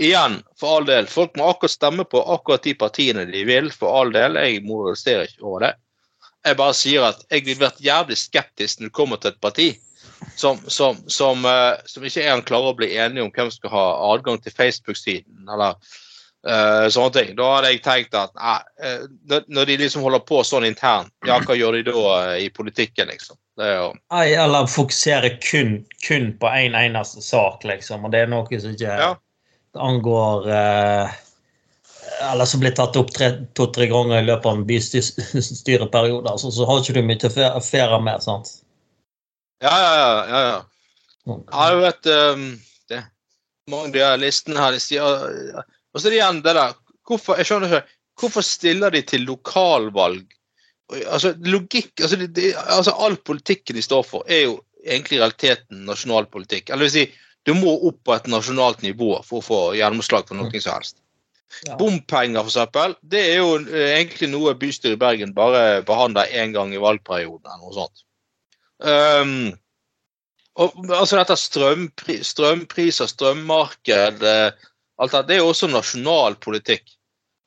[0.00, 4.00] Igjen, for all del, folk må akkurat stemme på akkurat de partiene de vil, for
[4.00, 4.38] all del.
[4.40, 5.70] Jeg moraliserer ikke over det.
[6.46, 9.68] Jeg bare sier at jeg ville vært jævlig skeptisk når det kommer til et parti
[10.36, 13.72] som, som, som, uh, som ikke engang klarer å bli enige om hvem som skal
[13.74, 15.76] ha adgang til Facebook-siden, eller
[16.48, 17.30] uh, sånne ting.
[17.38, 18.32] Da hadde jeg tenkt at
[18.80, 23.08] eh, når- de liksom holder på sånn internt, ja, hva gjør de da i politikken,
[23.12, 23.36] liksom?
[23.60, 28.04] Jo Nei, eller fokusere kun, kun på én en eneste sak, liksom.
[28.08, 29.10] Og det er noe som ikke Ja.
[29.76, 31.18] angår eh,
[32.20, 36.28] Eller som blir tatt opp tre- to-tre ganger i løpet av en bystyreperiode.
[36.30, 37.32] Altså, så har ikke du mye å
[37.64, 38.22] fe- med.
[38.22, 38.50] sant?
[39.64, 40.42] Ja, ja, ja.
[40.50, 40.58] ja,
[41.36, 42.44] Jeg har jo vet um,
[42.88, 43.00] det.
[43.70, 47.36] Mange av de listene her, de sier Og så er det igjen det der Hvorfor
[47.38, 50.24] jeg skjønner ikke, hvorfor stiller de til lokalvalg?
[51.10, 54.56] Altså, logikk, altså, de, altså All politikken de står for, er jo
[54.86, 56.70] egentlig i realiteten nasjonalpolitikk.
[56.70, 57.04] Eller det vil si,
[57.48, 61.00] du må opp på et nasjonalt nivå for å få gjennomslag for noe som helst.
[61.66, 61.74] Ja.
[61.80, 66.70] Bompenger, eksempel, det er jo eh, egentlig noe bystyret i Bergen bare behandler én gang
[66.74, 67.46] i valgperioden.
[67.50, 68.04] eller noe sånt.
[68.80, 69.50] Um,
[70.60, 76.96] og, altså dette strømpri, strømpriser, strømmarked, eh, alt det, det er jo også nasjonal politikk.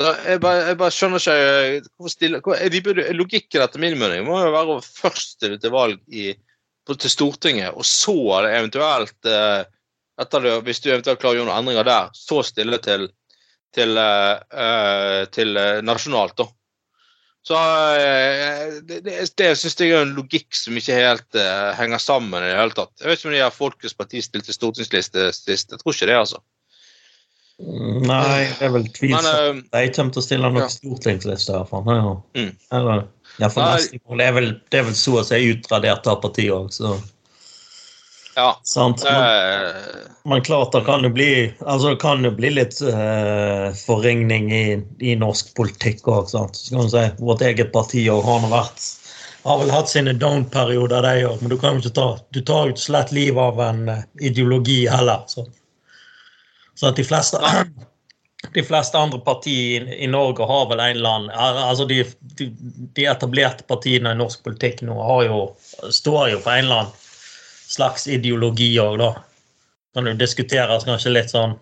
[0.03, 4.39] Jeg bare, jeg bare skjønner ikke eh, hvorfor stille, hvor, Logikken etter min mening må
[4.41, 6.31] jo være å først stille til valg i,
[6.83, 8.15] på, til Stortinget, og så
[8.49, 9.63] eventuelt eh,
[10.21, 13.07] etter det, Hvis du eventuelt klarer å gjøre noen endringer der, så stille til,
[13.75, 16.49] til, eh, eh, til eh, nasjonalt, da.
[17.43, 17.59] Så
[18.87, 22.53] det, det, det syns jeg er en logikk som ikke helt uh, henger sammen i
[22.53, 22.93] det hele tatt.
[23.01, 25.73] Jeg vet ikke om de har Folkets Parti stilte stortingsliste sist.
[25.75, 26.39] Jeg tror ikke det, altså.
[27.59, 29.67] Nei, det er vel tvilsomt.
[29.67, 30.69] Uh, De kommer til å stille noen Ja.
[30.71, 31.91] stortingsliste, i hvert fall.
[31.91, 32.15] Ja.
[32.39, 32.55] Mm.
[32.79, 33.03] Eller,
[33.35, 33.99] ja, for Nei.
[34.23, 36.95] Det er, vel, det er vel så å si utradert av partiet òg, så
[38.35, 38.59] ja.
[38.63, 39.03] sant.
[39.03, 39.83] Men,
[40.23, 44.65] men klart det kan jo bli altså kan jo bli litt uh, forringning i,
[44.99, 46.31] i norsk politikk òg.
[46.31, 48.89] Si, vårt eget parti og har vært
[49.43, 52.69] har vel hatt sine down-perioder, de òg, men du kan jo ikke ta du tar
[52.69, 55.25] jo slett lett livet av en uh, ideologi heller.
[55.27, 55.47] Så,
[56.75, 57.41] så at de fleste
[58.53, 61.31] de fleste andre partier i, Norge har vel en eller annen
[61.63, 62.03] altså de,
[62.39, 62.49] de,
[62.95, 65.39] de etablerte partiene i norsk politikk nå har jo,
[65.89, 66.99] står jo for en eller annen
[67.73, 69.11] slags ideologi òg, da.
[69.93, 71.57] Kan jo diskuteres kanskje litt sånn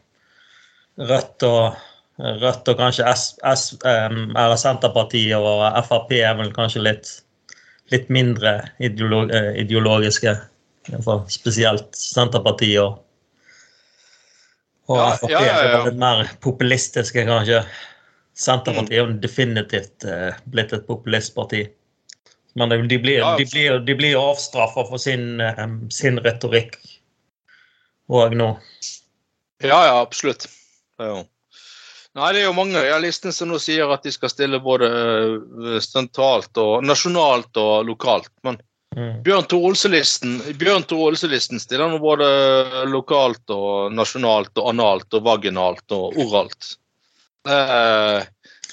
[1.02, 1.80] Rødt og
[2.22, 7.08] Rødt og kanskje S, S, eller Senterpartiet og Frp er vel kanskje litt,
[7.94, 10.36] litt mindre ideolo, eh, ideologiske.
[10.92, 13.00] Iallfall spesielt Senterpartiet og,
[14.92, 15.82] og Ja, Frp ja, ja, ja.
[15.88, 17.64] litt mer populistiske, kanskje.
[18.38, 21.66] Senterpartiet er jo definitivt eh, blitt et populistparti.
[22.60, 23.36] Men de, de blir Ja.
[23.38, 26.76] de blir, de blir avstraffa for sin, eh, sin retorikk
[28.12, 28.58] òg nå.
[29.64, 30.48] ja, ja, absolutt.
[31.00, 31.22] Jo.
[32.14, 34.90] Nei, det er jo mange i listen som nå sier at de skal stille både
[34.92, 38.30] eh, sentralt og nasjonalt og lokalt.
[38.44, 38.60] Men
[38.92, 39.22] Mm.
[39.24, 42.26] Bjørn Tore Olsen-listen stiller nå både
[42.92, 46.74] lokalt og nasjonalt og analt og vaginalt og oralt.
[47.48, 48.26] Eh,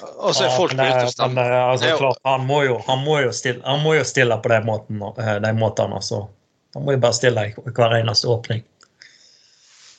[0.07, 1.51] og så er folk men, ute eh, og stemmer.
[1.53, 4.59] eh, altså, klart, han, må jo, han, må stille, han må jo stille på de,
[4.67, 5.99] måten, eh, de måtene.
[6.01, 6.25] Altså.
[6.77, 8.65] Han må jo bare stille i hver eneste åpning.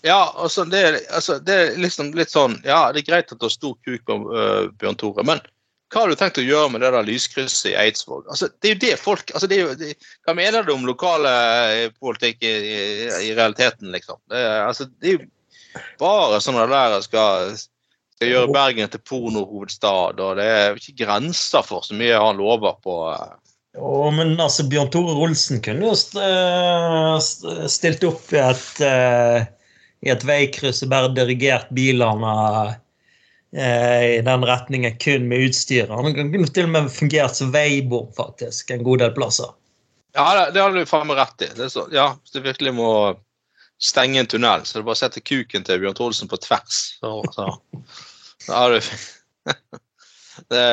[0.06, 3.40] Ja, altså det, er- altså det er liksom litt sånn Ja, det er greit at
[3.40, 5.42] du har stor kuk på uh, Bjørn Tore, men
[5.90, 8.28] hva har du tenkt å gjøre med det der lyskrysset i Eidsvåg?
[8.30, 9.96] Altså, det er jo det folk altså det er jo, det,
[10.28, 11.32] Hva mener du om lokale
[11.74, 12.78] eh, politikk i, i,
[13.26, 14.20] i realiteten, liksom?
[14.30, 17.58] Det, altså, det er jo bare sånn at der skal,
[18.20, 22.76] skal gjøre Bergen til pornohovedstad, og det er ikke grenser for så mye han lover
[22.84, 23.38] på eh,
[23.80, 28.82] Jo, men altså, Bjørn Tore Olsen kunne jo st eh, st- stilt opp i et,
[28.84, 29.40] uh,
[30.04, 32.34] i et veikryss og bare dirigert bilene
[32.76, 35.88] uh, i den retningen kun med utstyr.
[35.88, 39.56] Han kunne til og med fungert som veibom, faktisk, en god del plasser.
[40.18, 41.54] Ja, det, har du faen meg rett i.
[41.56, 42.92] Det så, ja, Hvis du virkelig må
[43.80, 46.40] stenge en tunnel, så er det bare å sette kuken til Bjørn Tore Olsen på
[46.44, 46.80] tvers.
[47.00, 47.48] Så, så.
[48.50, 48.80] Har du
[50.54, 50.66] det,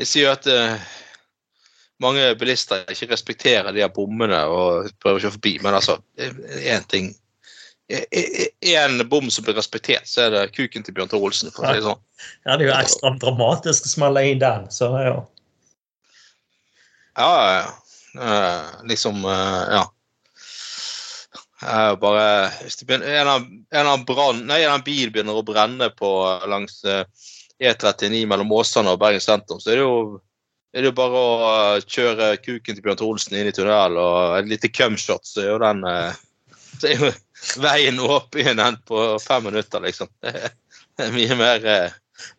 [0.00, 0.84] Jeg sier jo at eh,
[2.02, 6.86] mange bilister ikke respekterer de her bommene og prøver å kjøre forbi, men altså Én
[6.90, 7.12] ting
[7.92, 11.50] En bom som blir respektert, så er det kuken til Bjørn Tore Olsen.
[11.52, 12.00] for å si det sånn.
[12.46, 15.16] Ja, det er jo ekstra dramatisk å smelle inn den, så ja.
[17.18, 17.66] Ja, ja,
[19.76, 19.82] ja.
[21.62, 24.74] Eh, liksom eh, Eh, bare hvis det begynner, en, av, en, av brand, nei, en
[24.74, 26.10] av bil begynner å brenne på
[26.50, 27.04] langs eh,
[27.62, 30.20] E39 mellom Åsane og Bergen sentrum, så er det jo
[30.72, 31.32] er det jo bare å
[31.76, 35.50] eh, kjøre kuken til Bjørn Tore inn i tunnelen og et lite cumshot, så er
[35.52, 36.20] jo den eh,
[36.80, 37.10] så er jo
[37.62, 40.08] veien åpen igjen på fem minutter, liksom.
[40.96, 41.94] Det er mye mer eh,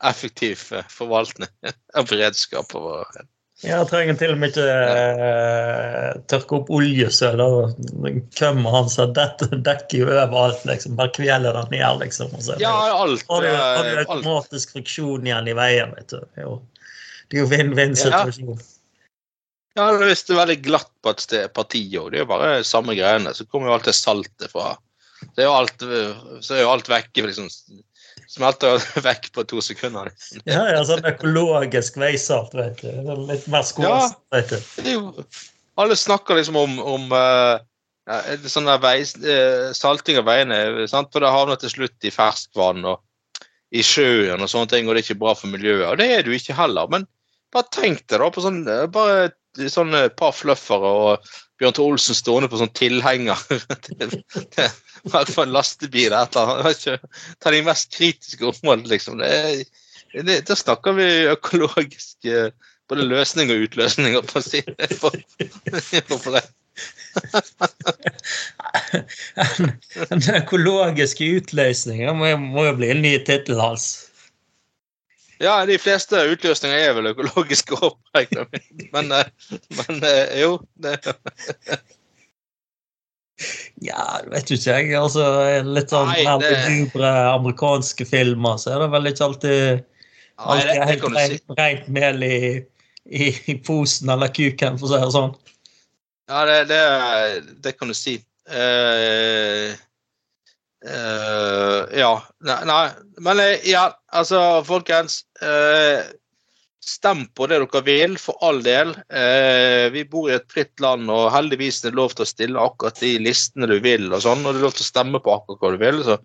[0.09, 1.49] effektiv eh, forvaltning
[1.95, 2.73] av beredskap.
[2.77, 3.21] Og,
[3.63, 7.39] Jeg trenger til og med ikke uh, tørke opp oljesøl.
[7.43, 7.77] og
[8.35, 9.13] Kømmen hans seg.
[9.15, 10.97] dett- dekker jo overalt, liksom.
[10.99, 12.33] Bare kveler den ned, liksom.
[12.35, 13.23] Og så ja, alt.
[13.29, 16.19] har du, har du eh, automatisk friksjon igjen i veien, vet du.
[16.19, 16.61] Det er jo-
[17.31, 18.59] Det er jo vinn-vinn-situasjon.
[19.79, 22.11] Ja, det er veldig glatt på et sted, parti òg.
[22.11, 23.31] Det er jo bare samme greiene.
[23.33, 24.75] Så kommer jo alt det saltet fra
[25.23, 25.79] Så er jo alt,
[26.43, 27.23] så er jo alt vekke.
[27.25, 27.47] Liksom,
[28.37, 30.11] jo vekk på to sekunder.
[30.45, 32.89] Ja, ja, sånn økologisk veisalt, vet du.
[32.89, 34.57] Er Litt mer skåst, vet du.
[34.87, 35.25] Jo,
[35.81, 37.57] alle snakker liksom om, om uh,
[38.49, 41.11] sånn der vei, eh, salting av veiene, sant?
[41.13, 43.01] for det havner til slutt i ferskvann og
[43.73, 45.87] i sjøen og sånne ting, og det er ikke bra for miljøet.
[45.89, 46.89] Og det er det jo ikke heller.
[46.93, 47.07] Men
[47.53, 48.61] bare tenk deg da på sånn
[48.93, 49.31] bare
[49.69, 53.39] sånn par fluffere og Bjørn Thor Olsen stående på sånn tilhenger.
[55.11, 56.79] hvert fall en lastebil eller et eller annet.
[57.43, 59.13] Ta de mest kritiske områdene, liksom.
[59.19, 59.31] Det,
[60.13, 62.49] det, da snakker vi økologisk eh,
[62.91, 64.59] både løsning og utløsninger på å si.
[64.63, 64.87] Det?
[70.09, 73.85] Den økologiske utløsningen må, må jo bli en ny tittel hans.
[75.43, 77.73] Ja, de fleste utløsninger er vel økologiske
[78.93, 79.25] Men, eh,
[79.79, 80.93] men eh, jo det,
[83.81, 84.91] Ja, det vet du ikke jeg.
[84.97, 85.23] Altså,
[85.65, 90.67] litt sånn Nei, det- lugubre amerikanske filmer, så er det vel ikke alltid, Nei, alltid
[90.69, 91.39] det, det helt du si.
[91.39, 92.37] rent, rent mel i,
[93.09, 95.33] i, i posen eller kuken, for å si det sånn.
[96.29, 96.59] Ja, det,
[97.65, 98.15] det, kan du si.
[98.47, 99.73] Uh,
[100.87, 102.13] uh, ja.
[102.47, 102.83] Nei, nei.
[103.23, 105.23] Men eh, ja, altså, folkens.
[105.41, 106.05] eh,
[106.83, 108.93] stem på det dere vil, for all del.
[109.09, 112.63] Eh, vi bor i et fritt land, og heldigvis er det lov til å stille
[112.63, 115.35] akkurat de listene du vil, og sånn, og det er lov til å stemme på
[115.35, 116.03] akkurat hva du vil.
[116.07, 116.19] så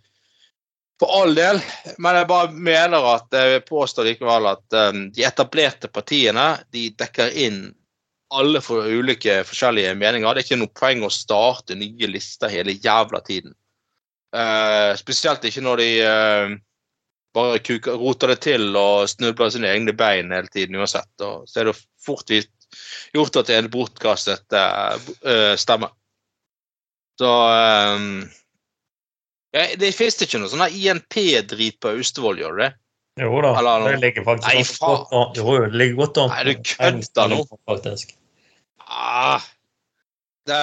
[0.98, 1.60] for all del,
[2.02, 7.36] men jeg bare mener at jeg påstår likevel at eh, de etablerte partiene de dekker
[7.46, 7.60] inn
[8.34, 10.34] alle for ulike forskjellige meninger.
[10.34, 13.54] Det er ikke noe poeng å starte nye lister hele jævla tiden.
[14.36, 16.56] Eh, spesielt ikke når de eh,
[17.38, 21.10] bare kuker, roter det til og snubler sine egne bein hele tiden uansett.
[21.24, 22.34] Og så er det fort
[23.14, 25.90] gjort at det er en bortkastet eh, eh, stemme.
[27.18, 27.30] Så
[27.98, 28.28] um,
[29.50, 32.72] ja, Det fins ikke noe sånn INP-drit på Austevoll, gjør det?
[33.18, 34.98] Jo da, Eller det ligger faktisk Nei, faen.
[35.10, 35.38] godt an.
[35.40, 36.34] Jo, det ligger godt an.
[36.34, 37.38] Nei, du kødder nå.
[37.66, 38.12] Faktisk.
[38.88, 39.48] Ah,
[40.46, 40.60] det,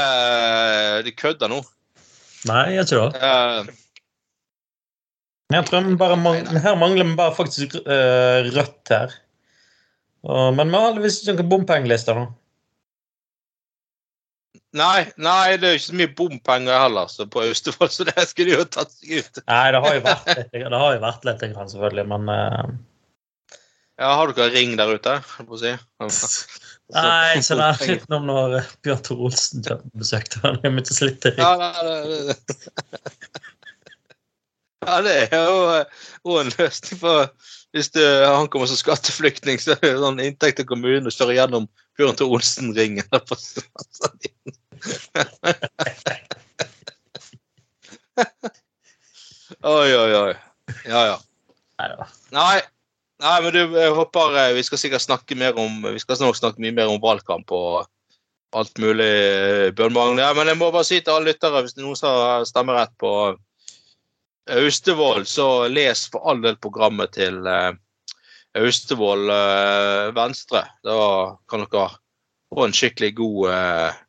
[1.09, 1.59] de kødder nå.
[2.47, 3.19] Nei, jeg tror det.
[3.25, 3.73] Eh,
[5.53, 9.13] Jeg tror bare mangler, her mangler vi bare faktisk uh, rødt her.
[10.25, 12.25] Uh, men vi har heldigvis ikke noen bompengelister nå.
[14.75, 18.25] Nei, nei, det er jo ikke så mye bompenger heller så på Austevoll, så det
[18.27, 19.39] skulle jo tatt seg ut.
[19.45, 22.75] Nei, det har jo vært litt, det har jo vært litt selvfølgelig, men uh...
[23.95, 25.13] Ja, Har dere ring der ute?
[25.37, 25.71] holdt på å si?
[26.95, 29.63] Nei, så det er litt om når Bjørn Tor Olsen
[29.95, 30.59] besøkte han.
[30.65, 32.33] Jeg Da er vi ikke Nei, nei, Ja,
[32.99, 33.53] nei.
[34.83, 35.85] Ja, det er jo eh,
[36.41, 37.29] en løsning for
[37.75, 41.35] Hvis du, han kommer som skatteflyktning, så er det sånn inntekt til kommunen å kjøre
[41.35, 41.65] gjennom
[41.99, 43.07] Bjørn Tore Olsen-ringen.
[49.65, 50.35] Oi, oi, oi.
[50.87, 51.17] Ja, ja.
[52.31, 52.61] Nei.
[53.23, 56.61] Nei, men du, jeg håper eh, vi skal sikkert snakke mer om Vi skal snakke
[56.63, 57.85] mye mer om valgkamp og
[58.55, 60.23] alt mulig, eh, Bjørn Magne.
[60.23, 63.11] Ja, men jeg må bare si til alle lyttere, hvis noen som har stemmerett på
[64.51, 67.71] Austevoll, så les for all del programmet til eh,
[68.61, 70.65] Austevoll eh, Venstre.
[70.85, 70.97] Da
[71.49, 71.87] kan dere
[72.53, 74.01] få en skikkelig god eh,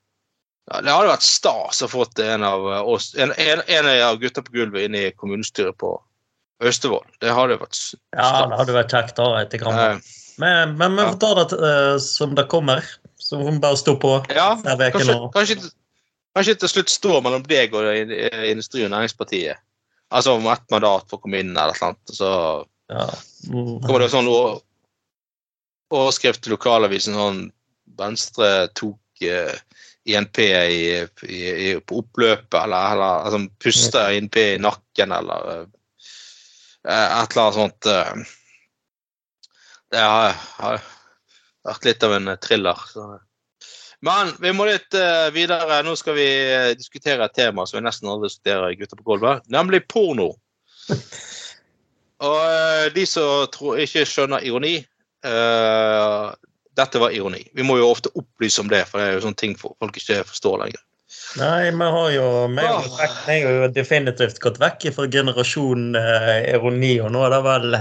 [0.83, 4.53] Det hadde vært stas å få en av oss, en, en, en av gutta på
[4.59, 5.94] gulvet inn i kommunestyret på
[6.64, 7.05] Austevoll.
[7.20, 8.01] Det hadde vært stas.
[8.16, 9.83] Ja, det hadde vært kjekt da, etter grann.
[9.96, 12.85] Eh, Men, men vi får ta det som det kommer.
[13.17, 15.71] Så får vi bare stå på Ja, kanskje, kanskje,
[16.37, 19.56] kanskje til slutt står mellom deg og Industri- og Næringspartiet.
[20.15, 22.15] Altså om ett mandat for å komme inn eller noe sånt.
[22.15, 22.29] Så
[22.88, 23.07] Ja.
[23.50, 23.81] Mm.
[23.83, 24.29] kommer det sånn
[25.90, 27.40] overskrift i lokalavisen sånn
[27.98, 29.54] Venstre tok eh,
[30.07, 30.50] INP i,
[31.27, 35.67] i, i, på oppløpet, eller, eller altså, puster INP i nakken, eller eh,
[36.87, 37.88] et eller annet sånt.
[37.90, 38.13] eh.
[39.90, 40.83] Det har, har
[41.67, 42.85] vært litt av en thriller.
[42.92, 43.07] Så.
[44.05, 45.81] Men vi må litt uh, videre.
[45.87, 49.07] Nå skal vi eh, diskutere et tema som vi nesten aldri diskuterer i Gutter på
[49.09, 50.33] gulvet, nemlig porno.
[52.27, 54.79] Og uh, de som tror, ikke skjønner ironi,
[55.27, 56.29] uh,
[56.77, 57.42] dette var ironi.
[57.57, 60.23] Vi må jo ofte opplyse om det, for det er jo sånne ting folk ikke
[60.29, 60.83] forstår lenger.
[61.40, 67.13] Nei, vi har jo Vi har jo, jo definitivt gått vekk fra generasjon ironi, og
[67.15, 67.77] nå er det vel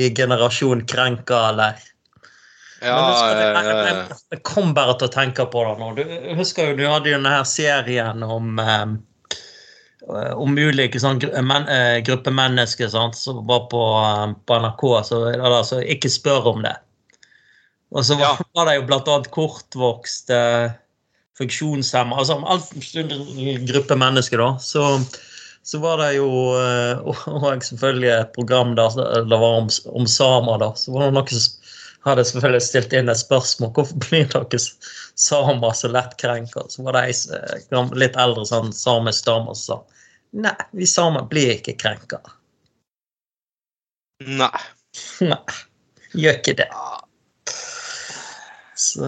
[0.00, 1.80] i generasjon krenka, eller
[2.80, 5.92] Ja, Men jeg, eh, jeg, jeg kom bare til å tenke på det nå.
[5.98, 8.98] Du husker jo du hadde jo denne her serien om eh,
[10.34, 14.84] om ulike sånn men, eh, grupper mennesker sant, som var på, eh, på NRK.
[15.04, 16.76] Så, altså, ikke spør om det.
[17.90, 18.64] Og så var, Ja.
[18.66, 20.38] det jo blant annet kortvokste,
[21.40, 22.60] funksjonshemma Altså om all
[23.64, 24.58] gruppe mennesker, da.
[24.60, 25.00] Så,
[25.64, 27.00] så var det jo eh,
[27.34, 30.74] og selvfølgelig et program der det var om, om samer, da.
[30.76, 31.59] Så var det noen som
[32.06, 33.72] hadde selvfølgelig stilt inn et spørsmål.
[33.76, 34.60] Hvorfor blir dere
[35.20, 36.66] samer så lettkrenka?
[36.72, 39.98] Så var det ei eh, litt eldre sånn samisk dame som sa
[40.30, 42.20] nei, vi samer blir ikke krenka.
[44.26, 44.66] nei.
[45.22, 45.38] Nei,
[46.18, 46.68] gjør ikke det.
[48.80, 49.06] Så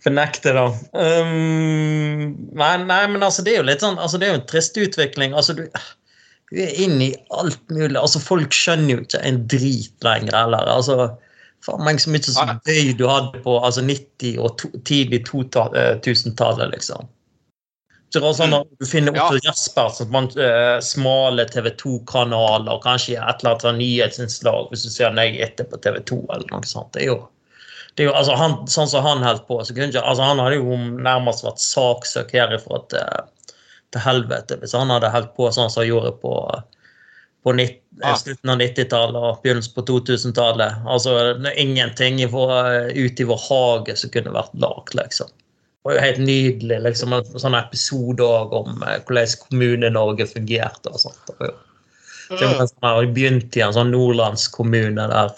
[0.00, 0.66] Fornekte, da.
[0.96, 4.46] Um, nei, nei, men altså, det er jo litt sånn altså, Det er jo en
[4.48, 5.34] trist utvikling.
[5.36, 5.66] Altså, du,
[6.50, 7.96] du er inne i alt mulig.
[8.00, 10.66] Altså, folk skjønner jo ikke en drit lenger heller.
[10.72, 11.12] Altså,
[11.62, 16.74] faen meg så mye så gøy du hadde på altså, 90- og to, tidlig 2000-tallet,
[16.74, 17.08] liksom.
[18.10, 19.28] Så det var sånn at Du finner Ja.
[19.28, 24.72] Otto Jesper som vant eh, smale TV 2-kanaler, og kanskje et eller annet sånn nyhetsinnslag
[24.72, 26.90] hvis du ser deg etter på TV 2 eller noe sånt.
[26.96, 27.20] Det er jo,
[27.94, 30.42] det er jo altså han, Sånn som han holdt på, så kunne ikke, altså han
[30.42, 33.30] hadde jo nærmest vært saksøkt herifra til,
[33.92, 36.34] til helvete hvis han hadde holdt på sånn som han gjorde på,
[37.44, 38.14] på nitt- Ah.
[38.16, 40.76] slutten av 90-tallet og begynnelsen på 2000-tallet.
[40.88, 41.10] Altså,
[41.58, 42.20] ingenting
[42.96, 45.28] ute i vår hage som kunne vært lagd, liksom.
[45.28, 46.78] Det var jo helt nydelig.
[46.86, 48.22] liksom, En sånn episode
[48.56, 50.94] om eh, hvordan Kommune-Norge fungerte.
[50.94, 51.34] og sånt.
[51.36, 55.34] Det var sånn begynte i en sånn nordlandskommune der,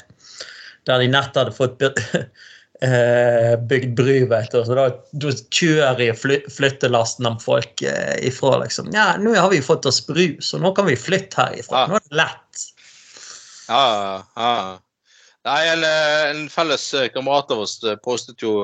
[0.86, 1.82] der de nett hadde fått
[2.82, 4.18] eh, bygd bry.
[4.28, 4.60] vet du.
[4.66, 4.86] Så da,
[5.22, 8.58] da kjører de fly, flyttelasten av folk eh, ifra.
[8.64, 8.92] liksom.
[8.94, 11.84] Ja, nå har vi fått oss bru, så nå kan vi flytte herifra.
[11.84, 11.90] Ja.
[11.90, 12.64] Nå er det lett.
[13.68, 13.84] Ja,
[14.36, 14.56] ja.
[15.42, 18.54] Nei, en, eh, en felles eh, kamerat av oss eh, postet jo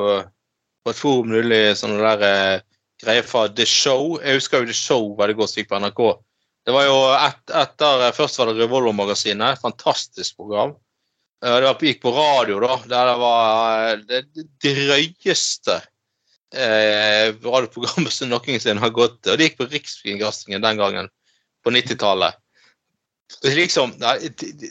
[0.85, 2.67] på et forum nylig sånne der eh,
[3.03, 4.19] greier fra The Show.
[4.23, 6.03] Jeg husker jo The Show veldig det godt som gikk på NRK.
[6.69, 9.61] Det var jo et, etter Først var det Revolver-magasinet.
[9.63, 10.77] Fantastisk program.
[11.39, 12.77] Det gikk på radio, da.
[12.91, 15.77] Der det var eh, det, drøyeste
[16.51, 19.21] eh, radioprogrammet som noensinne har gått.
[19.27, 21.11] Og det gikk på Rikskringkastingen den gangen,
[21.63, 22.41] på 90-tallet.
[23.45, 24.71] Er Liksom, de,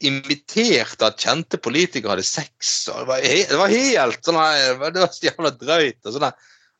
[0.00, 2.88] imiterte at kjente politikere hadde sex.
[2.92, 6.00] og Det var, he, det var helt sånn Det var så jævla drøyt.
[6.04, 6.30] og sånn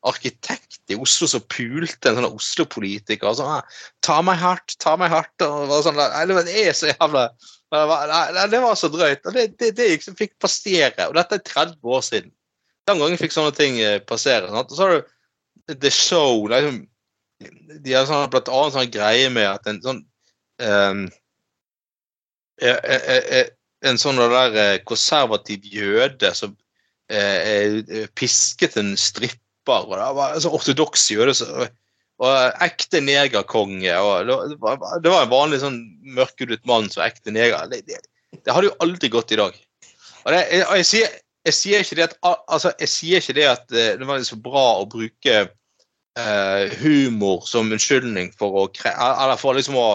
[0.05, 3.33] Arkitekt i Oslo som pulte en sånn Oslo-politiker.
[3.33, 3.61] sånn
[4.05, 5.41] Ta meg hardt, ta meg hardt.
[5.41, 7.31] og sånn det er så jævla
[7.73, 9.25] det var, nei, det var så drøyt.
[9.25, 11.07] og Det, det, det liksom fikk passere.
[11.09, 12.31] Og dette er 30 år siden.
[12.85, 14.51] Den gangen fikk sånne ting eh, passere.
[14.51, 14.71] Sant?
[14.71, 16.45] Og så har du The Show.
[16.51, 16.83] Liksom,
[17.85, 20.03] de har sånn, blant annet sånn greie med at en sånn
[20.61, 20.93] eh,
[23.85, 26.53] En sånn der eh, konservativ jøde som
[27.11, 27.81] eh,
[28.17, 29.89] pisket en stripper.
[29.89, 31.35] og Det var en sånn ortodoks jøde.
[31.37, 31.67] Så,
[32.23, 33.91] og ekte negerkonge.
[33.99, 35.79] og Det var, en vanlig sånn
[36.15, 37.67] mørkhudet mann som ekte neger.
[37.71, 37.99] Det, det,
[38.37, 39.57] det hadde jo aldri gått i dag.
[40.23, 43.37] Og, det, jeg, og jeg, sier, jeg sier ikke det at, altså, jeg sier ikke
[43.37, 48.67] det at eh, det var så bra å bruke eh, humor som unnskyldning for å.
[48.95, 49.89] Eller for liksom å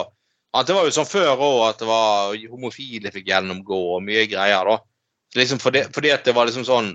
[0.51, 4.67] Det var jo sånn før òg at det var homofile fikk gjennomgå og mye greier.
[4.67, 4.77] da.
[5.39, 6.93] Liksom fordi, fordi at det var liksom sånn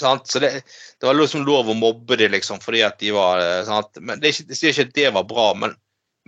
[0.00, 0.26] sant?
[0.30, 0.50] Så det,
[1.00, 4.00] det var liksom lov å mobbe dem liksom, fordi at de var eh, sant?
[4.00, 5.76] Men det Jeg sier ikke at det var bra, men,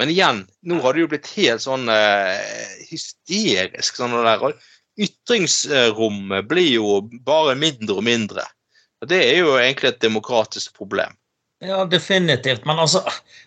[0.00, 2.36] men igjen, nå har det jo blitt helt sånn uh,
[2.90, 3.96] hysterisk.
[3.96, 8.46] sånn det der, og Ytringsrommet blir jo bare mindre og mindre.
[9.04, 11.12] Og Det er jo egentlig et demokratisk problem.
[11.64, 12.64] Ja, definitivt.
[12.68, 13.02] Men altså,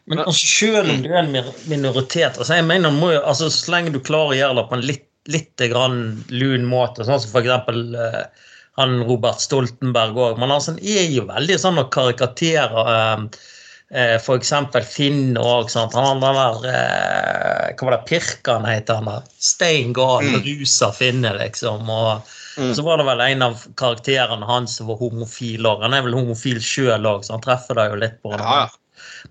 [0.10, 3.70] men altså selv om du er en minoritet altså jeg mener, må jo, altså Så
[3.70, 6.00] lenge du klarer å gjøre det på en litt, litt grann
[6.34, 7.70] lun måte, sånn som f.eks.
[7.70, 8.48] Eh,
[8.80, 10.40] han Robert Stoltenberg òg.
[10.42, 13.24] Men altså, han er jo veldig sånn å karikatere eh,
[13.92, 14.52] eh, f.eks.
[14.90, 15.72] Finn òg.
[15.76, 19.28] Han den der eh, Hva var det Pirkan heter han der?
[19.40, 20.42] Stein gal, Mm.
[20.46, 21.90] rusa Finne, liksom.
[21.90, 22.74] og Mm.
[22.76, 25.82] så var det vel en av karakterene hans som var homofil òg.
[25.86, 28.44] Han er vel homofil sjøl òg, så han treffer deg jo litt på det.
[28.44, 28.68] Ja,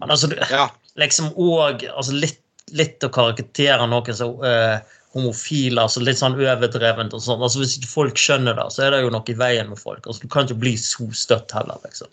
[0.01, 0.69] Men altså, du- ja.
[0.97, 2.41] liksom òg altså litt,
[2.73, 4.79] litt å karaktere noen som eh,
[5.17, 7.43] homofile, altså litt sånn overdrevent og sånn.
[7.43, 10.05] altså Hvis ikke folk skjønner det, så er det jo noe i veien med folk.
[10.07, 12.11] altså Du kan ikke bli så støtt heller, liksom.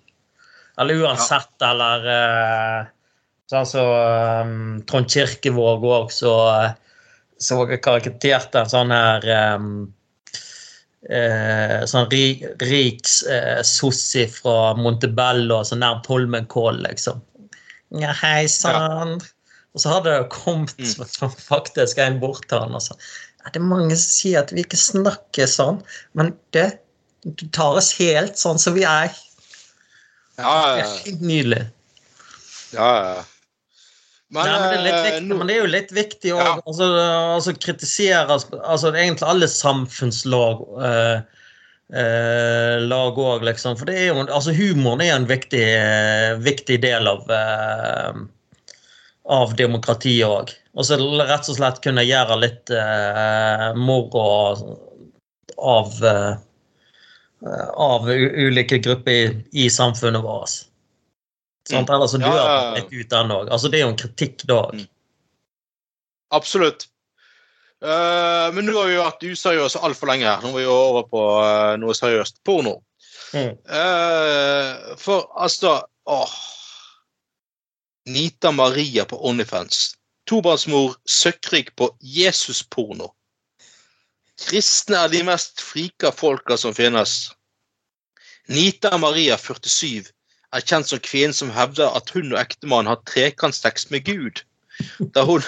[0.79, 2.79] Eller uansett, eller eh,
[3.51, 4.55] Sånn som eh,
[4.89, 6.33] Trond Kirkevåg òg, så,
[7.37, 9.27] så karikaterte en sånn her
[9.59, 9.67] um,
[11.09, 17.21] eh, sånn rik, rik eh, sossi fra Montebello, så nær Holmenkollen, liksom.
[18.01, 19.19] Ja, hei sann.
[19.75, 21.31] Og så hadde det kommet Mm.
[21.49, 24.63] faktisk en bort til han og sa ja, det er mange som sier at vi
[24.63, 25.81] ikke snakker sånn,
[26.17, 26.79] men det,
[27.27, 29.11] du tar oss helt sånn som vi er.
[30.39, 31.61] Ja, Det er nydelig.
[32.73, 33.23] ja, ja.
[34.33, 36.55] Men, Nei, men, det eh, viktig, nå- men det er jo litt viktig å Ja.
[36.65, 36.87] altså,
[37.35, 41.21] altså kritisere altså, egentlig alle samfunnslag eh,
[41.93, 43.77] eh, lag òg, liksom.
[43.77, 48.13] For det er jo, altså, humoren er en viktig, eh, viktig del av eh,
[49.25, 50.51] av demokratiet òg.
[50.75, 54.25] Og så rett og slett kunne gjøre litt eh, moro
[55.55, 56.35] av eh,
[57.75, 59.25] av ulike grupper i,
[59.65, 60.49] i samfunnet vårt.
[61.69, 61.89] Sant?
[61.89, 62.25] Ellers så Mm.
[62.29, 63.49] Dør ja, litt ut den òg.
[63.49, 64.75] Altså, det er jo en kritikk da òg.
[64.81, 64.87] Mm.
[66.33, 66.87] Absolutt.
[67.85, 70.31] Uh, men nå har vi vært useriøse altfor lenge.
[70.41, 72.39] Nå er vi jo over på uh, noe seriøst.
[72.47, 72.79] Porno.
[73.35, 73.53] Mm.
[73.69, 76.35] Uh, for altså åh.
[78.05, 79.95] Nita Maria på Onlyfans.
[80.29, 83.11] Tobarnsmor søkkrik på Jesus-porno.
[84.41, 87.31] Kristne er de mest frika folka som finnes.
[88.47, 90.11] Nita Maria, 47,
[90.53, 94.43] er kjent som kvinnen som hevder at hun og ektemannen har trekantsex med Gud.
[95.15, 95.41] Da hun,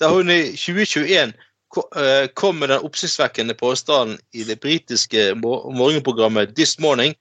[0.00, 6.78] da hun i 2021 eh, kom med den oppsiktsvekkende påstanden i det britiske morgenprogrammet This
[6.78, 7.14] Morning,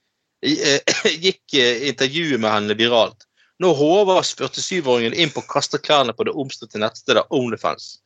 [0.44, 0.80] eh,
[1.26, 3.25] gikk eh, intervjuet med henne viralt.
[3.64, 8.02] Nå håver 47-åringen inn på å kaste klærne på det omstridte nettstedet Onlyfans.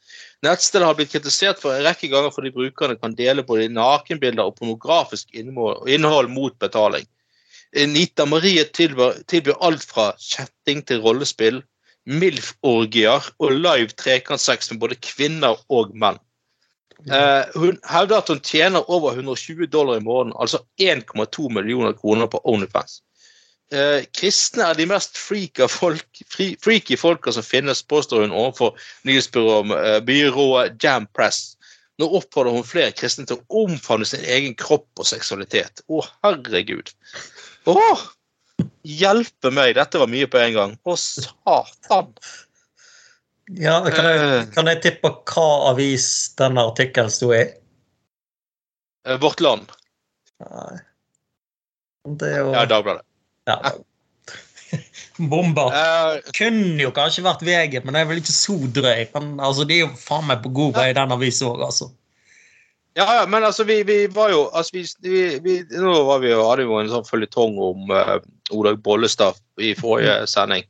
[0.45, 4.59] Nettstedet har blitt kritisert for en rekke ganger fordi brukerne kan dele både nakenbilder og
[4.59, 7.07] pornografisk innhold, mot betaling.
[7.73, 11.61] Nita Marie tilbyr, tilbyr alt fra chatting til rollespill,
[12.09, 16.17] MILF-orgier og live trekantsex med både kvinner og menn.
[17.07, 22.27] Uh, hun hevder at hun tjener over 120 dollar i måneden, altså 1,2 millioner kroner
[22.27, 22.99] på Onlyfans.
[23.69, 26.21] Eh, kristne er de mest freaky folk,
[26.63, 28.73] freaky folka som finnes, påstår hun overfor
[29.05, 31.55] nyhetsbyrået eh, Jam Press.
[32.01, 35.83] Nå oppfordrer hun flere kristne til å omfavne sin egen kropp og seksualitet.
[35.91, 36.89] Å, herregud.
[37.69, 37.75] Å,
[38.87, 40.73] hjelpe meg, dette var mye på en gang.
[40.87, 42.13] Å, satan.
[43.59, 44.47] Ja, kan jeg, Eh.
[44.55, 46.07] kan jeg tippe hva avis
[46.37, 47.43] denne artikkelen sto i?
[49.05, 49.69] Eh, Vårt Land.
[50.39, 50.79] Nei.
[52.17, 53.03] Det er jo Ja, Dagbladet.
[53.49, 53.77] Ja.
[55.19, 55.73] Bomber.
[55.73, 59.07] Uh, Kunne jo kanskje vært VG, men det er vel ikke så drøy.
[59.15, 61.89] Men altså, de er jo faen meg på god vei, den avisen òg, altså.
[62.97, 66.41] Ja, ja, men altså, vi, vi var jo altså, vi, vi, Nå var vi jo,
[66.49, 68.17] hadde vi jo en sånn føljetong om uh,
[68.55, 70.65] Odag Bollestad i forrige sending.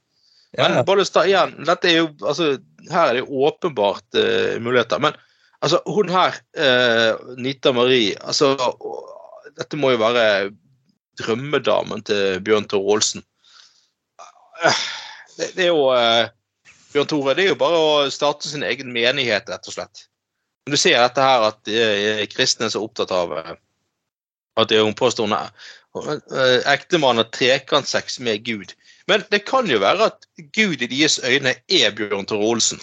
[0.58, 2.56] Men Ja, Bollestad igjen, dette er jo altså,
[2.90, 5.02] Her er det åpenbart uh, muligheter.
[5.02, 5.18] Men
[5.64, 8.56] altså, hun her, uh, Nita Marie altså,
[9.60, 10.26] Dette må jo være
[11.20, 13.26] drømmedamen til Bjørn Tore Olsen.
[15.38, 16.28] Det, det er jo eh,
[16.94, 20.06] Bjørn Tore, det er jo bare å starte sin egen menighet, rett og slett.
[20.66, 23.54] Men Du ser dette her at de kristne er så opptatt av eh,
[24.60, 25.52] at hun påstår hun er
[25.96, 28.76] eh, ektemannen har trekantsex med Gud.
[29.08, 32.82] Men det kan jo være at Gud i deres øyne er Bjørn Tore Olsen.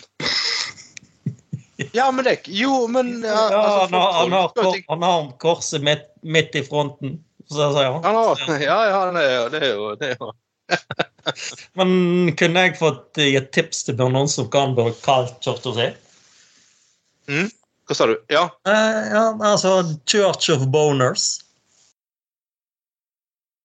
[1.92, 5.82] Ja, men det Jo, men ja, ja altså, han, har, han, har, han har korset
[5.84, 7.18] midt, midt i fronten.
[7.50, 8.02] Så sier han.
[8.04, 10.32] han Ja, ja, er, jo- det er jo det er jo
[11.78, 11.90] Men
[12.38, 15.86] kunne jeg fått gi et tips til Bjørn Olsen hva han burde kalt kirka si?
[17.86, 18.16] Hva sa du?
[18.34, 18.48] Ja.
[18.66, 19.76] Eh, ja, altså
[20.10, 21.36] Church of Boners.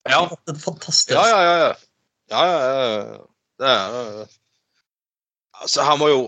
[0.09, 1.11] Ja, Det er fantastisk.
[1.13, 1.41] ja, ja.
[1.41, 1.73] ja, ja.
[2.31, 3.17] ja, ja, ja.
[3.61, 4.37] Det er, eh,
[5.61, 6.21] altså, her må jo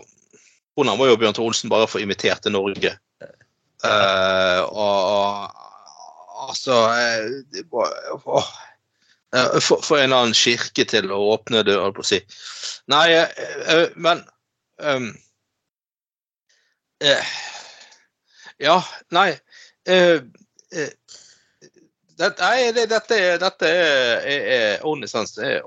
[0.77, 2.95] Hun må jo Bjørn Thor Olsen bare få invitert til Norge.
[3.83, 5.51] Uh, og
[6.49, 8.51] altså eh.
[9.35, 12.19] Eh, Få en eller annen kirke til å åpne det, holdt på å si.
[12.91, 14.21] Nei, eh, eh, men
[14.83, 15.09] um,
[17.03, 17.31] eh,
[18.61, 18.77] Ja,
[19.15, 19.31] nei
[19.89, 20.21] eh,
[20.73, 20.91] eh,
[22.13, 25.33] det, nei, det, dette, dette er, er, er OnlyFans.
[25.33, 25.63] Det er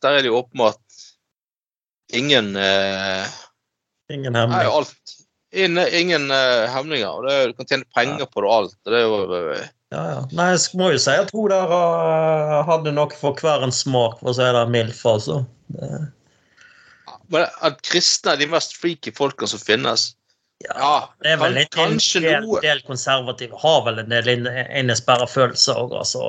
[0.00, 0.80] Der er det jo åpenbart
[2.08, 2.56] ingen
[4.08, 5.23] Ingen alt.
[5.54, 7.22] Ingen, ingen uh, hemninger.
[7.28, 8.74] Det, du kan tjene penger på det og alt.
[8.88, 9.18] Det er jo,
[9.54, 10.20] eh, Ja, ja.
[10.34, 14.16] Nei, jeg må jo si at hun der uh, hadde noe for hver en smak,
[14.18, 14.98] for å si det mildt.
[15.06, 15.36] Altså.
[15.76, 15.90] Det,
[17.32, 20.10] men at kristne er de mest freaky folka som finnes
[20.62, 20.90] ja, Ja,
[21.24, 22.60] det er vel kan- litt en kanskje del, noe.
[22.62, 26.26] del konservative har vel en del inne- innesperra følelser òg, altså.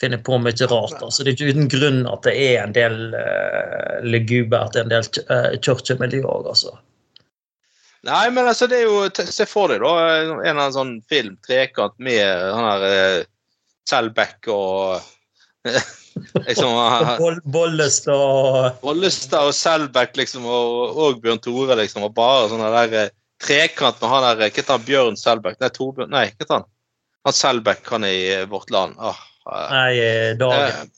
[0.00, 0.96] Finner på mye rart.
[1.04, 1.24] altså.
[1.24, 5.04] Det er ikke uten grunn at det er en del uh, legubert i en del
[5.28, 6.72] uh, kirkemiljø òg, altså.
[8.08, 9.90] Nei, men altså, det er jo Se for deg, da.
[10.22, 13.24] En eller annen sånn film, trekant, med han her eh,
[13.90, 15.00] Selbekk og
[16.46, 16.72] liksom
[17.52, 22.06] Bollestad og Bollestad og Selbekk liksom, og, og Bjørn Tore, liksom.
[22.08, 23.12] Og bare sånn der eh,
[23.44, 24.86] trekant med han der eh, Hva heter han?
[24.88, 25.58] Bjørn Selbekk?
[25.60, 26.68] Nei, Torbjørn Nei, hva heter han?
[27.28, 28.96] Han Selbekk, han er i Vårt Land.
[28.96, 29.20] Åh,
[29.50, 29.92] Nei,
[30.40, 30.88] Dagen.
[30.88, 30.96] eh,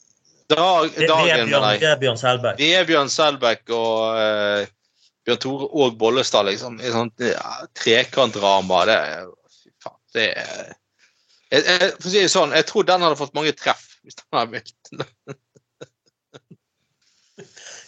[0.53, 1.75] Dag, dagen, Vebjørn nei.
[1.81, 2.59] Vebjørn Selbekk.
[2.59, 4.71] Vebjørn Selbekk og eh,
[5.23, 6.79] Bjørn Tore og Bollestad, liksom.
[6.83, 8.85] I sånt ja, trekantdrama.
[8.89, 8.97] Det
[9.53, 9.99] Fy faen.
[10.15, 10.73] Det er
[11.53, 13.85] jeg, jeg, For å si det sånn, jeg tror den hadde fått mange treff.
[14.03, 14.73] Hvis den hadde blitt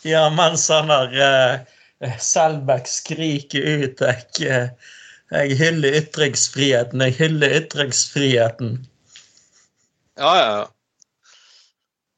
[0.06, 4.68] Ja, mens han der uh, Selbekk skriker ut jeg, eh,
[5.34, 8.76] jeg hyller ytringsfriheten, jeg hyller ytringsfriheten.
[10.20, 10.66] Ja, ja, ja.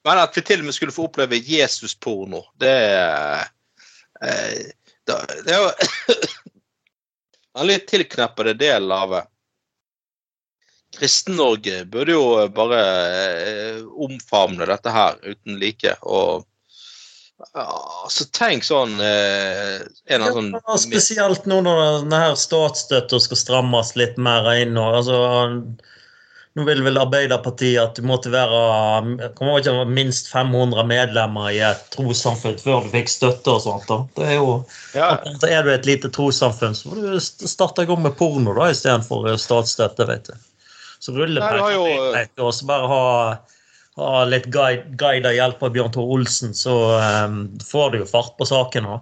[0.07, 2.75] Men at vi til og med skulle få oppleve Jesus-porno, det
[4.23, 4.59] eh,
[5.07, 5.71] Det er jo
[7.57, 9.29] en litt tilkneppede del av eh,
[10.97, 12.83] Kristen-Norge burde jo bare
[13.47, 15.93] eh, omfavne dette her uten like.
[16.01, 16.45] Og
[17.53, 17.67] ja,
[18.09, 23.93] så tenk sånn eh, En av sånn Ja, spesielt nå når denne statsstøtta skal strammes
[23.99, 24.79] litt mer inn.
[24.81, 25.19] Altså,
[26.57, 31.83] nå vil vel Arbeiderpartiet at du måtte være kommer ikke minst 500 medlemmer i et
[31.93, 33.85] trossamfunn før du fikk støtte og sånt.
[33.91, 33.99] Da.
[34.17, 34.55] Det er jo,
[34.97, 35.11] ja,
[35.45, 39.29] er du et lite trossamfunn, så må du starte i gang med porno da, istedenfor
[39.37, 40.09] statsstøtte.
[40.09, 40.49] vet du.
[40.97, 43.03] Så rullepenger jo- og så bare ha,
[44.01, 46.73] ha litt guide, guide og hjelp av Bjørn Tore Olsen, så
[47.27, 48.89] um, får du jo fart på saken.
[48.89, 48.99] da.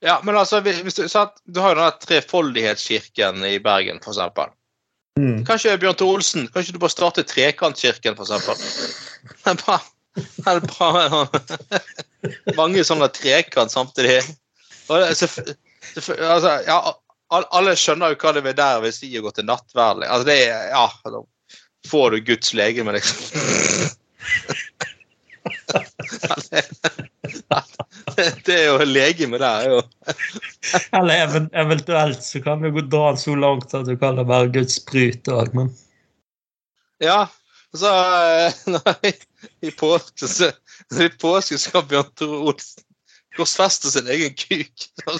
[0.00, 1.36] ja, men altså hvis du, sant?
[1.44, 4.56] du har jo den Trefoldighetskirken i Bergen, for eksempel.
[5.20, 5.44] Mm.
[5.46, 8.58] Kanskje Bjørn Tore Olsen, kanskje du bare starter Trekantkirken, for eksempel.
[9.44, 11.22] Det er bare
[12.58, 14.20] mange sånne trekant samtidig.
[14.88, 15.40] Selvf-
[16.18, 16.78] altså, ja,
[17.30, 20.02] alle skjønner jo hva det vil der hvis de går gå til nattverd.
[20.02, 21.22] Altså, det er, ja, da
[21.90, 23.94] får du Guds legeme, liksom.
[28.14, 29.64] Det, det er jo legeme der.
[29.64, 29.80] er jo
[30.94, 31.14] Eller
[31.52, 34.74] eventuelt så kan du gå dra den så langt at du kan det være Guds
[34.80, 35.68] sprut òg, men
[37.02, 37.20] Ja,
[37.74, 39.12] så eh, nei,
[39.66, 40.48] i påske så,
[40.94, 42.84] i påske skal Bjørn Tore Olsen
[43.36, 44.72] korsfeste sin egen kuk.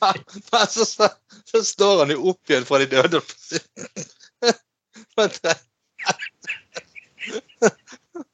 [0.00, 0.14] Men
[0.68, 1.08] så, så,
[1.44, 3.20] så står han jo opp igjen fra de døde.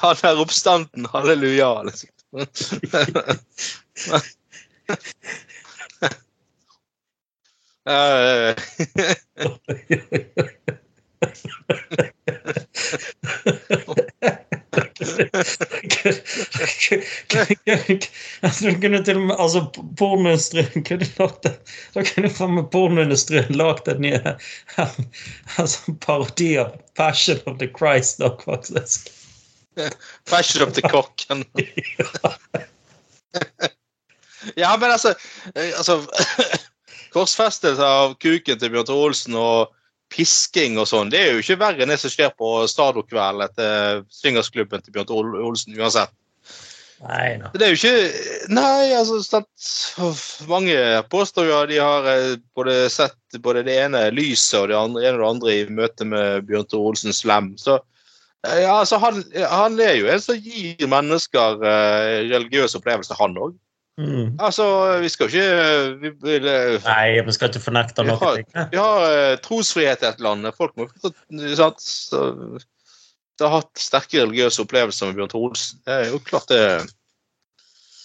[0.00, 1.82] Han er oppstanden, halleluja.
[1.82, 2.08] Liksom.
[18.42, 19.60] Altså, du kunne til og med altså,
[19.98, 21.54] Pornoindustrien kunne lagt det
[21.94, 24.12] Da kunne faen meg pornoindustrien lagd en ny
[25.58, 29.10] altså, parodi av Passion of the Christ da, faktisk.
[30.26, 31.44] Fashion of the cocken.
[34.56, 35.14] Ja, men altså,
[35.54, 36.06] eh, altså
[37.12, 39.72] Korsfestelse av kuken til Bjørn Olsen og
[40.12, 44.02] pisking og sånn, det er jo ikke verre enn det som skjer på Stadokvelden etter
[44.20, 46.14] swingersklubben til Bjørn Olsen uansett.
[46.98, 47.50] Nei no.
[47.54, 49.68] Det er jo ikke Nei, altså sant,
[50.50, 50.74] Mange
[51.12, 55.04] påstår jo at de har eh, både sett både det ene lyset og det andre,
[55.04, 57.52] ene og det andre i møte med Bjørn Tore Olsen Slem.
[57.60, 63.20] Så eh, ja, altså, han, han er jo en som gir mennesker eh, religiøse opplevelser,
[63.20, 63.54] han òg.
[63.98, 64.36] Mm.
[64.38, 64.64] Altså,
[65.02, 65.46] vi skal ikke
[65.98, 70.06] vi, vil, eh, Nei, vi skal ikke fornekte Vi har- vi har eh, trosfrihet i
[70.06, 70.46] et land.
[70.54, 70.86] Folk må
[71.58, 71.82] sant?
[71.82, 72.20] Så,
[73.38, 75.80] det har hatt sterke religiøse opplevelser med Bjørn Tore Olsen.
[75.86, 76.62] Det er jo klart det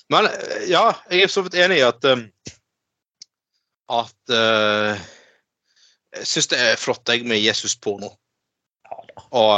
[0.09, 2.09] Men eh, ja, jeg er så vidt enig i at
[3.93, 4.97] at uh,
[6.17, 8.09] Jeg syns det er flott jeg med Jesus-porno.
[9.29, 9.53] Og,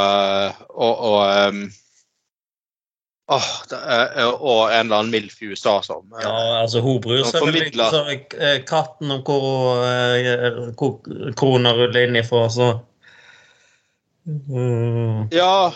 [0.69, 1.71] og, og um,
[3.27, 7.23] åh, er, og en eller annen MILF i USA som eh, Ja, altså Hun bryr
[7.25, 10.99] seg vel formidler- så eh, katten om hvor eh, hvor
[11.39, 12.73] krona ruller inn ifra, så
[14.25, 15.27] Mm.
[15.29, 15.69] Ja,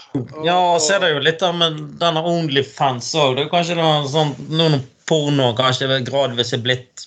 [0.44, 3.36] Ja, og så er det jo litt av med denne Onlyfans òg.
[3.38, 7.06] Det er kanskje noe sånn noen porno kanskje gradvis er blitt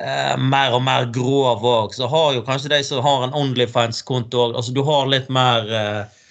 [0.00, 4.40] eh, mer og mer grov òg, så har jo kanskje de som har en Onlyfans-konto
[4.46, 6.22] òg altså Du har litt mer eh,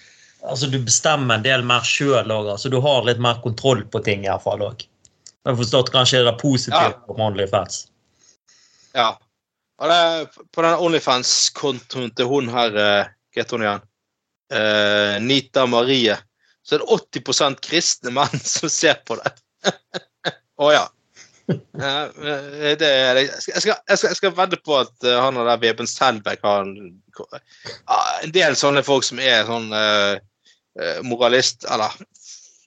[0.44, 2.50] Altså du bestemmer en del mer sjøl òg.
[2.56, 4.84] Altså du har litt mer kontroll på ting iallfall òg.
[5.44, 7.04] Jeg har forstått kanskje det er positivt Ja.
[7.12, 7.86] om Onlyfans.
[8.94, 9.08] Ja.
[9.82, 13.84] Og det, på den Onlyfans-kontoen til hun her eh, hva heter hun igjen?
[14.54, 16.16] Uh, Nita Marie.
[16.62, 19.32] Så er det 80% kristne menn som ser på det.
[20.62, 20.84] Å ja.
[21.44, 25.88] Eh, det, jeg, skal, jeg, skal, jeg, skal, vedde på at han og der Veben
[25.90, 26.94] Selbekk har en,
[27.34, 30.22] ja, en del sånne folk som er sånn eh,
[31.06, 31.92] moralist Eller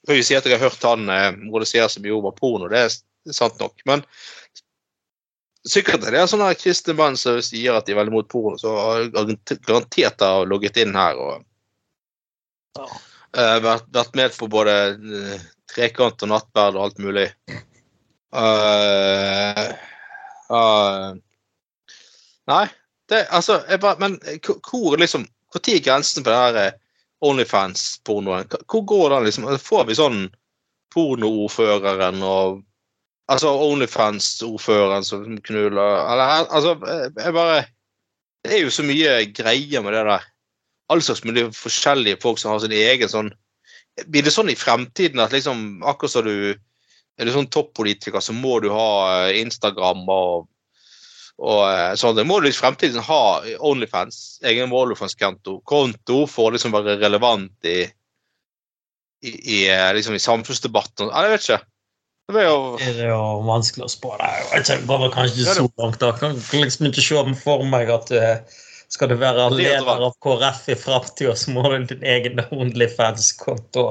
[0.08, 2.78] jeg vil si at jeg har hørt han eh, moralisere så mye over porno, det
[2.86, 3.74] er sant nok.
[3.88, 4.04] Men
[5.68, 8.56] sikkert er det sånne her kristne menn som sier at de er veldig mot porno,
[8.60, 11.44] så har garant- garantert har logget inn her og
[12.78, 12.86] Ja.
[13.36, 17.26] uh, vært, vært med på både eh, trekant og nattverd og alt mulig.
[18.32, 19.64] Uh,
[20.56, 21.14] eh,
[22.48, 22.66] nei,
[23.08, 26.72] det altså bare, Men hvor- liksom Når er grensen på det her eh,
[27.24, 28.46] Onlyfans-pornoen?
[28.66, 29.48] Hvor går den liksom?
[29.58, 30.26] Får vi sånn
[30.94, 32.64] pornoordføreren og
[33.28, 36.78] Altså Onlyfans-ordføreren som knuller Eller altså
[37.18, 37.58] Jeg bare
[38.44, 40.24] Det er jo så mye greier med det der.
[40.88, 43.28] All slags mulig forskjellige folk som har sin egen sånn
[44.06, 46.54] Blir det sånn i fremtiden at liksom akkurat som du
[47.18, 48.90] er du sånn toppolitiker, så må du ha
[49.26, 50.46] eh, Instagram og,
[51.38, 51.62] og
[51.94, 52.18] så sånn.
[52.18, 53.22] Det må i fremtiden ha
[53.70, 57.80] Onlyfans, egen Onlyfans-konto konto for å liksom være relevant i,
[59.22, 61.12] i, i, eh, liksom i samfunnsdebatten.
[61.12, 61.60] Nei, Jeg vet ikke.
[62.28, 64.16] Det jo Det er jo vanskelig å spå.
[64.20, 64.80] det.
[64.84, 66.00] Går vel kanskje ikke så langt.
[66.02, 66.10] da.
[66.18, 68.58] Kan liksom ikke se for meg at eh,
[68.92, 72.42] skal du være er leder av KrF i framtida, så må du ha din egen
[72.50, 73.86] Onlyfans-konto.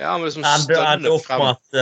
[0.00, 1.42] Ja, men liksom Ende ende opp, frem.
[1.44, 1.80] med at,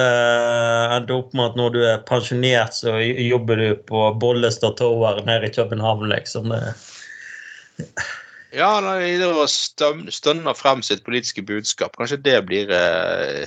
[0.99, 5.49] ende opp med at når du er pensjonert, så jobber du på Bollestad Tower nede
[5.49, 6.55] i København, liksom.
[8.57, 11.97] Ja, nei, det å stønne frem sitt politiske budskap.
[12.01, 13.45] Kanskje det blir uh,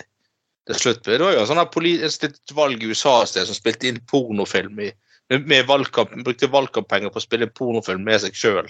[0.69, 1.15] det slutt på.
[1.15, 4.77] Det var jo en sånn et valg i USA et sted som spilte inn pornofilm
[4.85, 4.91] i,
[5.33, 8.69] med, valgkamp, brukte valgkamppenger på å spille pornofilm med seg sjøl.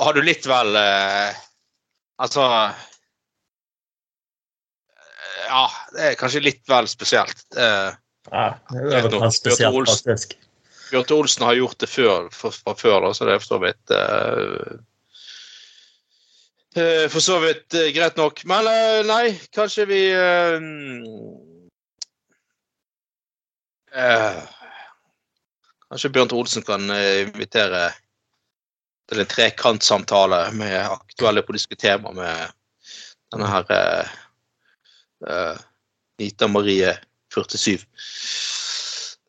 [0.00, 1.46] Har du litt vel uh,
[2.20, 2.42] Altså
[5.50, 5.64] Ja,
[5.96, 7.42] det er kanskje litt vel spesielt.
[7.58, 7.90] Eh,
[8.30, 10.36] ja, det er vel spesielt, faktisk.
[10.90, 13.58] Bjørn Olsen har gjort det før, for, fra før, da, så det er for så
[13.62, 14.72] vidt eh,
[16.78, 18.42] eh, For så vidt eh, greit nok.
[18.50, 20.58] Men eh, nei, kanskje vi eh,
[25.90, 27.88] Kanskje Bjørn Olsen kan invitere
[29.10, 32.52] til en trekantsamtale med aktuelle politiske tema med
[33.34, 33.66] denne her
[36.20, 36.94] Nita Marie
[37.34, 37.86] 47.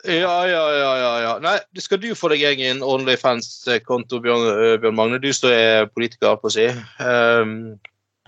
[0.03, 1.21] Ja, ja, ja, ja.
[1.21, 1.33] ja.
[1.43, 5.19] Nei, det skal du få deg egen OnlyFans-konto, Bjørn, eh, Bjørn Magne.
[5.21, 6.67] Du som er politiker, på å si.
[6.97, 7.77] Um,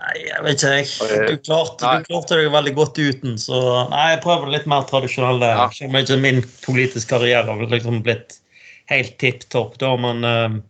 [0.04, 0.92] Nei, jeg vet ikke, jeg.
[1.06, 3.58] Eh, Du klarte, du klarte deg veldig godt uten, så
[3.92, 5.50] nei, jeg prøver litt mer tradisjonelle.
[5.54, 5.68] Ja.
[5.74, 8.38] Selv om ikke min politiske karriere har liksom blitt
[8.92, 10.62] helt tipp topp, da, men uh,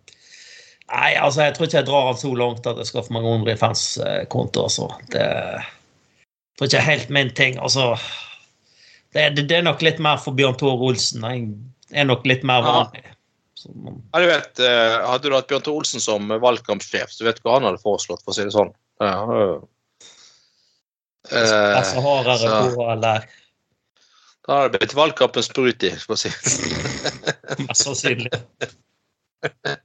[0.94, 3.26] Nei, altså, jeg tror ikke jeg drar den så langt at jeg skal få meg
[3.26, 4.92] OnlyFans-konto, altså.
[5.10, 5.24] Det
[6.58, 7.58] tror ikke helt min ting.
[7.62, 7.90] Altså,
[9.14, 11.24] det, det, det er nok litt mer for Bjørn Tore Olsen.
[11.26, 13.04] Jeg er nok litt mer vanlig.
[13.58, 17.38] Så, ja, du vet, eh, hadde du hatt Bjørn Tore Olsen som valgkampsjef, så vet
[17.40, 18.74] du hva han hadde foreslått, for å si det sånn.
[19.04, 19.22] Ja.
[21.32, 23.24] Eh, altså, hardere så- på, eller
[24.44, 26.32] da hadde det blitt valgkampens sprut i, for å si
[27.64, 28.34] mest sannsynlig.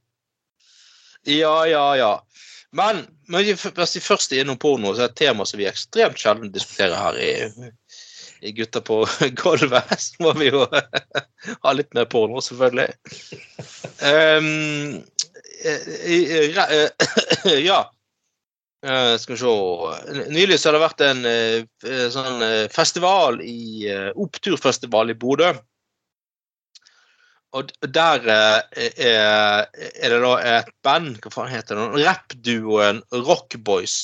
[1.29, 2.11] Ja, ja, ja.
[2.77, 2.97] Men,
[3.29, 5.67] men vi- hvis vi først er innom porno, så er det et tema som vi
[5.71, 7.49] ekstremt sjelden diskuterer her i,
[8.45, 9.07] i Gutta på
[9.41, 9.95] gulvet.
[10.01, 10.67] Så må vi jo
[11.65, 12.89] ha litt mer porno, selvfølgelig.
[14.05, 15.03] Um,
[17.71, 17.81] ja.
[18.87, 19.47] Eh, skal vi se
[20.31, 21.65] Nylig så har det vært en eh,
[22.15, 25.49] sånn festival i Oppturfestival i Bodø.
[27.57, 34.03] Og der eh, er, er det da et band, hva faen heter det, rappduoen Rockboys.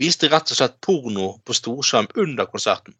[0.00, 2.96] Viste rett og slett porno på storskjerm under konserten.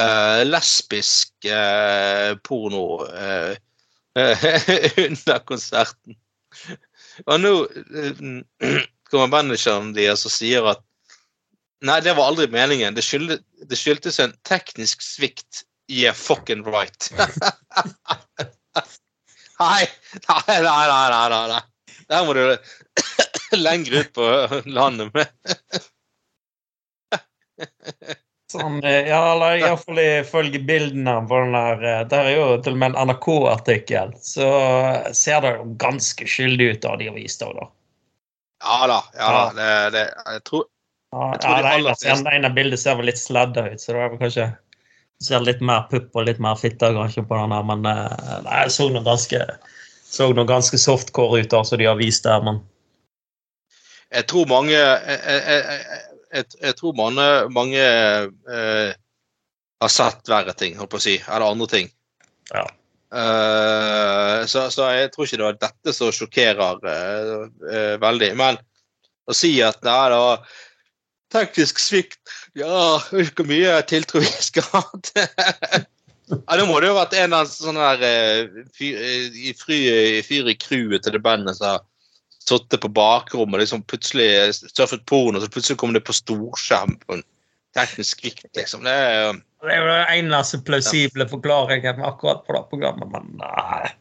[0.00, 3.54] Eh, lesbisk eh, porno eh,
[5.06, 6.18] under konserten.
[7.26, 10.82] Og nå eh, kommer manageren deres og sier at
[11.82, 12.94] Nei, det var aldri meningen.
[12.94, 15.64] Det skyld, det skyldtes en teknisk svikt.
[15.90, 17.08] Yeah, fucking right.
[18.76, 19.84] nei,
[20.28, 21.62] nei, nei, nei, nei, nei.
[22.12, 22.44] Der må du
[23.66, 24.28] lenger ut på
[24.66, 25.28] landet med.
[28.52, 32.74] Sånn, eh, ja, eller iallfall ifølge bildene på den der eh, Der er jo til
[32.74, 34.12] og med en NRK-artikkel.
[34.20, 34.48] Så
[35.16, 37.70] ser det jo ganske skyldig ut av de å vise òg, da.
[38.62, 38.98] Ja da.
[39.18, 40.02] ja da, det, det,
[40.34, 40.66] jeg tror
[41.12, 43.92] Jeg tror ja, de aller fleste- det ene bildet ser vel litt sladda ut, så
[43.92, 44.46] det er vel kanskje
[45.24, 48.64] ser litt mer pupp og litt mer fitte kanskje på den her, men eh, nei,
[48.66, 49.40] det så noe ganske
[50.12, 52.60] så noe ganske softcore ut, altså, de har vist der, men
[54.12, 56.02] jeg tror mange Jeg, jeg, jeg,
[56.32, 58.92] jeg, jeg tror mange, mange eh,
[59.82, 61.16] har sett verre ting, holdt på å si.
[61.26, 61.90] Eller andre ting.
[62.52, 62.64] Ja.
[63.12, 67.32] Eh, så, så jeg tror ikke det var dette som sjokkerer eh,
[67.72, 68.30] eh, veldig.
[68.38, 68.60] Men
[69.28, 70.20] å si at nei, det
[71.32, 75.26] var teknisk svikt Ja, hvor mye tiltro vi skal ha til
[76.32, 80.52] ja, Da må det jo ha vært en av sånne der eh, eh, i fyr
[80.52, 81.82] i crewet til det bandet som har
[82.42, 87.18] sittet på bakrommet og liksom plutselig surfet porno, så plutselig kom det på storskjerm på
[87.18, 87.24] en
[87.76, 88.84] teknisk svikt, liksom.
[88.86, 93.28] Det er jo Det er jo den eneste plausible forklaringen akkurat på det programmet, men
[93.38, 93.92] nei.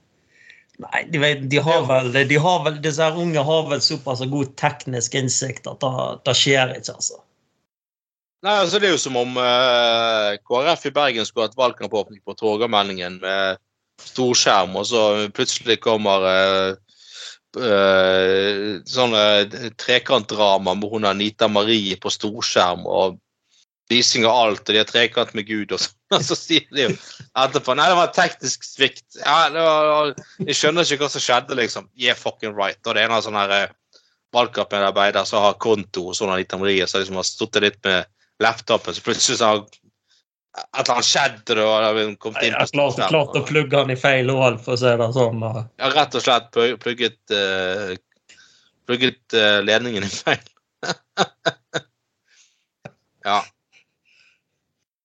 [0.82, 4.23] Nei, de, vet, de, har vel, de har vel, Disse her unge har vel såpass
[4.32, 5.84] god teknisk innsikt at
[6.25, 7.19] det, skjer ikke, altså.
[8.41, 12.34] Nei, altså Det er jo som om eh, KrF i Bergen skulle hatt valgkampåpning på
[12.39, 13.61] Torgallmenningen med
[14.01, 15.03] storskjerm, og så
[15.36, 16.69] plutselig kommer eh,
[17.61, 19.25] eh, sånne
[19.77, 23.19] trekantdrama med hun Anita Marie på storskjerm og
[23.91, 26.88] vising av alt, og de har trekant med Gud, og så, og så sier de
[26.88, 26.93] jo
[27.39, 29.05] etterpå Nei, det var teknisk svikt.
[29.22, 30.14] Ja, det var,
[30.47, 31.88] jeg skjønner ikke hva som skjedde, liksom.
[31.99, 32.80] Yeah, fucking right.
[32.86, 34.01] Og det er en av sånne her, eh,
[34.36, 38.07] valgkampmedarbeider som har konto hos sånn Anita Marie, som liksom har sittet litt med
[38.43, 39.64] laptopen, så plutselig så har
[40.51, 43.93] et eller annet skjedd, og har kommet inn Jeg har klart, klart å plugge den
[43.93, 45.43] i feil hull, for å si det sånn.
[45.47, 46.51] og- Ja, rett og slett
[46.84, 47.95] plugget, uh,
[48.88, 50.43] plugget uh, ledningen i feil.
[53.28, 53.38] ja.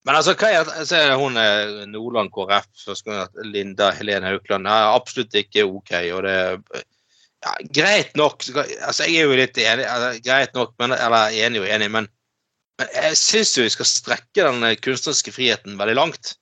[0.06, 3.90] Men altså, hva er, så er hun eh, Nordland KrF, så skal hun at Linda
[3.96, 5.90] Helene Haukeland, er absolutt ikke OK.
[6.14, 6.36] og det
[7.44, 8.46] ja, Greit nok.
[8.86, 12.08] altså Jeg er jo litt enig, altså, greit nok, men, eller enig og enig, men,
[12.78, 16.36] men jeg syns jo vi skal strekke den eh, kunstneriske friheten veldig langt.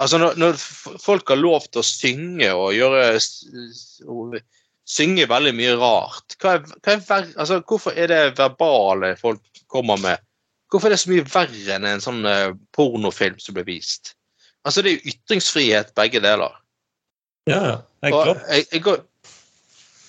[0.00, 0.58] Altså når, når
[1.04, 4.40] folk har lov til å synge og gjøre
[4.92, 6.34] Synge veldig mye rart.
[6.42, 10.18] Hva er, hva er altså, hvorfor er det verbale folk kommer med?
[10.72, 14.14] Hvorfor er det så mye verre enn en sånn eh, pornofilm som blir vist?
[14.64, 16.54] Altså Det er jo ytringsfrihet, begge deler.
[17.50, 18.44] Ja, jeg Helt klart.
[18.48, 19.02] jeg, jeg, går-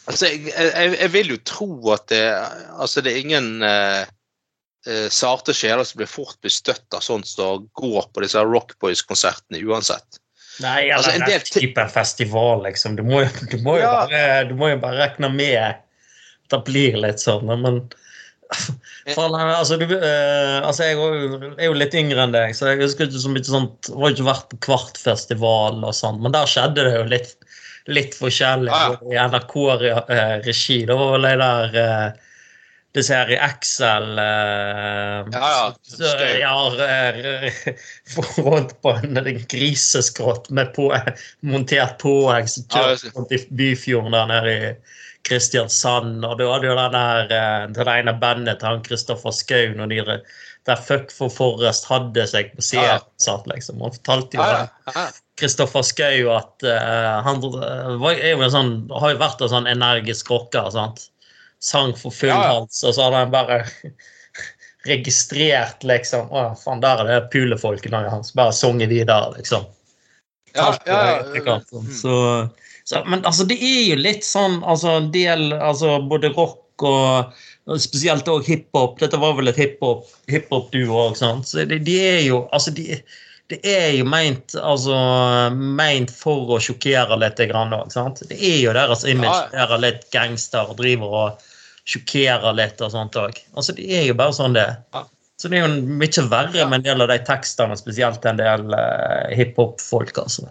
[0.08, 2.22] altså, jeg, jeg, jeg vil jo tro at det,
[2.78, 4.04] altså, det er ingen eh,
[4.88, 10.20] eh, sarte sjeler som blir fort bestøtt av sånt som går på disse Rockboys-konsertene uansett.
[10.62, 12.96] Nei, eller altså, en del type festival, liksom.
[13.00, 13.96] Du må, jo- du, må jo Ja.
[14.06, 15.82] bare, du må jo bare regne med at
[16.54, 17.82] det blir litt sånn, men
[19.14, 23.10] Faen, altså, du, uh, altså, jeg er jo- litt yngre enn deg, så jeg husker
[23.10, 26.86] ikke så mye sånt Jeg har ikke vært på Kvartfestival og sånn, men der skjedde
[26.88, 27.34] det jo litt,
[27.92, 28.72] litt forskjellig.
[28.72, 29.10] Ah, ja.
[29.12, 30.86] I NRK-regi.
[30.88, 32.22] Da var vel jeg der uh,
[32.94, 35.74] disse her i Excel eh, Ja,
[36.40, 36.58] ja.
[36.86, 37.64] eh,
[38.46, 40.90] rundt på en, griseskrott med på,
[41.42, 44.74] montert påegg som kjørte rundt i Byfjorden der nede i
[45.28, 46.24] Kristiansand.
[46.28, 49.94] Og du hadde jo den der den det ene bandet til han Kristoffer Schou når
[49.94, 50.18] de
[50.68, 53.00] der Fuck for Forrest hadde seg på Ja.
[53.52, 53.82] Liksom.
[53.82, 55.06] Han fortalte jo det.
[55.40, 59.52] Kristoffer Schou at uh, han eh, var, er jo en sånn, har jo vært en
[59.52, 60.70] sånn energisk rocker.
[60.72, 61.10] sant?
[61.64, 63.64] Sang for full Ja, hals, og så hadde han bare
[64.92, 68.34] registrert liksom Å, faen, der er det pulefolkene hans.
[68.36, 69.68] Bare sunget videre, liksom.
[70.54, 71.00] Ja, ja,
[71.34, 71.88] ja, mm.
[71.98, 72.16] Så,
[72.84, 77.36] så, men altså, det er jo litt sånn altså, en del altså, Både rock og,
[77.80, 78.98] spesielt òg hiphop.
[79.00, 81.48] Dette var vel et hiphop- hiphop-duo òg, sant.
[81.48, 83.00] Så det, de er jo Altså, de
[83.52, 84.96] det er jo meint, altså,
[85.54, 87.42] meint for å sjokkere litt.
[87.44, 88.24] òg, sant?
[88.30, 89.50] Det er jo deres image.
[89.54, 91.44] Ja, er litt gangster og driver og
[91.86, 93.38] sjokkerer litt og sånt òg.
[93.54, 95.06] Altså, det er jo bare sånn det er.
[95.38, 98.70] Så det er jo mye verre med en del av de tekstene, spesielt en del
[98.72, 100.18] uh, hiphop-folk.
[100.24, 100.48] altså.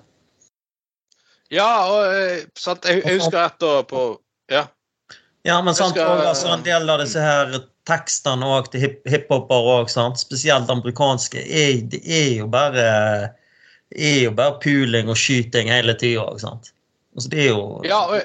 [1.53, 4.07] Ja og eh, sant, jeg, jeg husker etter på
[4.53, 4.67] Ja.
[5.45, 7.55] Ja, men sant, skal- og, altså, en del av disse her
[7.89, 9.89] tekstene og til hip hiphopere òg,
[10.21, 12.85] spesielt amerikanske, er, det er jo bare
[13.93, 16.23] er jo bare puling og skyting hele tida.
[16.31, 18.23] Altså, det er jo Ja, og,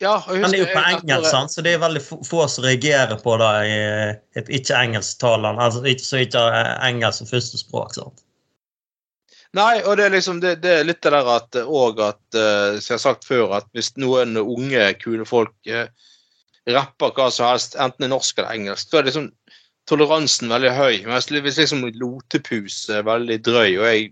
[0.00, 1.52] ja, og husker, Men det er jo husker på engelsk, sant?
[1.52, 3.76] så det er veldig få få som reagerer på det i
[4.38, 5.60] et ikke-engelsktalende.
[5.60, 6.46] Altså ikke, så ikke
[6.86, 7.94] engelsk som førstespråk.
[7.98, 8.22] sant?
[9.56, 12.76] Nei, og det er liksom det, det er litt det der at òg at eh,
[12.76, 15.88] som jeg har sagt før, at hvis noen unge, kule folk eh,
[16.68, 19.30] rapper hva som helst, enten i norsk eller engelsk, så er liksom
[19.88, 20.94] toleransen veldig høy.
[21.08, 24.10] Mens hvis liksom Lotepus er veldig drøy, og jeg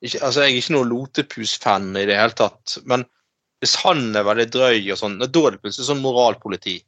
[0.00, 3.04] ikke, altså jeg er ikke noen Lotepus-fan i det hele tatt, men
[3.60, 6.78] hvis han er veldig drøy og sånn, da er det plutselig sånn moralpoliti.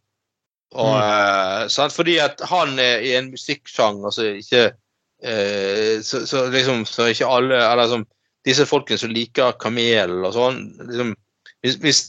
[0.73, 1.93] Og, eh, sant?
[1.93, 4.71] Fordi at han er i en musikksjanger som ikke
[5.25, 8.07] eh, så, så liksom så ikke alle Eller som
[8.47, 11.13] disse folkene som liker Kamelen og sånn liksom,
[11.63, 12.01] Hvis, hvis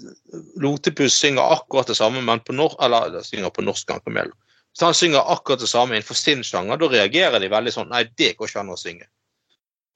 [0.62, 4.34] Lotepus synger akkurat det samme, men på norsk Eller synger på norsk han Kamelen.
[4.74, 8.08] Hvis han synger akkurat det samme innenfor sin sjanger, da reagerer de veldig sånn Nei,
[8.18, 9.06] det går ikke an å synge.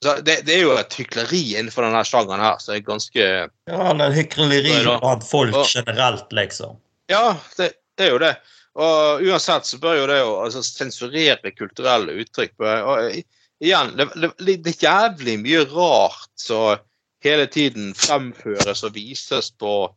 [0.05, 3.87] Så det, det er jo et hykleri innenfor denne sjangeren her som er ganske Ja,
[3.97, 6.77] det er hykleri blant folk generelt, liksom.
[7.09, 8.35] Ja, det, det er jo det.
[8.77, 13.23] Og uansett så bør jo det å altså, sensurere kulturelle uttrykk bør- og,
[13.57, 14.05] Igjen, det,
[14.37, 16.77] det, det er jævlig mye rart som
[17.25, 19.87] hele tiden fremføres og vises på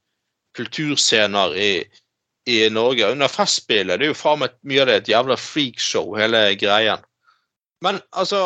[0.57, 1.72] kulturscener i,
[2.49, 3.11] i Norge.
[3.12, 7.05] Under Festspillet det er jo faen meg mye av det et jævla freakshow, hele greien.
[7.85, 8.41] Men altså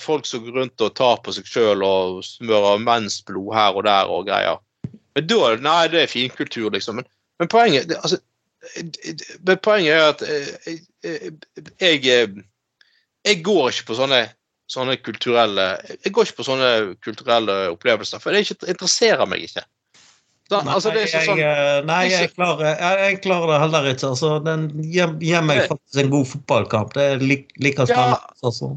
[0.00, 4.12] Folk som går rundt og tar på seg sjøl og smører mensblod her og der
[4.12, 4.60] og greier.
[5.16, 7.00] Men da Nei, det er finkultur, liksom.
[7.00, 7.08] Men,
[7.40, 8.20] men poenget det, altså,
[9.46, 11.30] men poenget er at eh, eh,
[11.80, 12.42] jeg eh,
[13.26, 14.20] Jeg går ikke på sånne,
[14.70, 15.66] sånne kulturelle
[16.04, 16.70] Jeg går ikke på sånne
[17.04, 19.64] kulturelle opplevelser, for det ikke, interesserer meg ikke.
[20.46, 23.88] Da, altså, det er ikke sånn jeg, nei, jeg klarer, jeg, jeg klarer det heller
[23.90, 24.10] ikke.
[24.12, 26.94] Altså, den gir, meg faktisk en god fotballkamp.
[26.94, 28.36] Det er like, like spennende.
[28.46, 28.70] Altså.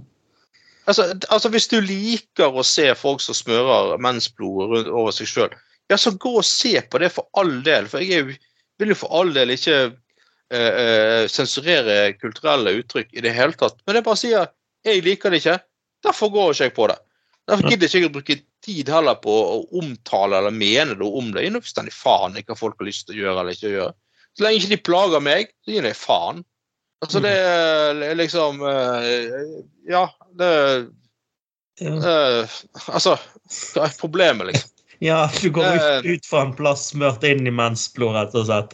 [0.90, 5.54] Altså, altså Hvis du liker å se folk som smører mensblod over seg sjøl,
[5.90, 7.86] ja, så gå og se på det for all del.
[7.90, 8.40] For jeg er jo,
[8.80, 13.80] vil jo for all del ikke eh, eh, sensurere kulturelle uttrykk i det hele tatt.
[13.86, 14.50] Men jeg bare sier
[14.88, 15.58] jeg liker det ikke,
[16.06, 17.00] derfor går ikke jeg på det.
[17.50, 21.32] Derfor gidder jeg ikke å bruke tid heller på å omtale eller mene noe om
[21.34, 21.44] det.
[21.44, 23.96] Jeg gir fullstendig faen i hva folk har lyst til å gjøre eller ikke gjøre.
[24.38, 26.44] Så lenge ikke de plager meg, så gir jeg faen.
[27.00, 29.38] Altså det er liksom eh,
[29.90, 30.06] Ja,
[30.40, 30.52] det.
[31.80, 32.58] Eh,
[32.92, 33.16] altså,
[33.74, 34.74] hva er problemet, liksom?
[35.00, 36.12] Ja, du går ut, Eh.
[36.14, 38.72] ut fra en plass smørt inn i mensblod, rett og slett.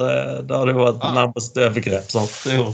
[0.48, 1.12] Da har det jo vært Ja.
[1.14, 2.10] nærmest overgrep.
[2.12, 2.32] Sant?
[2.46, 2.74] Jo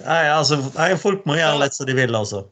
[0.00, 2.46] Nei, altså, nei, folk må gjøre litt som de vil, altså.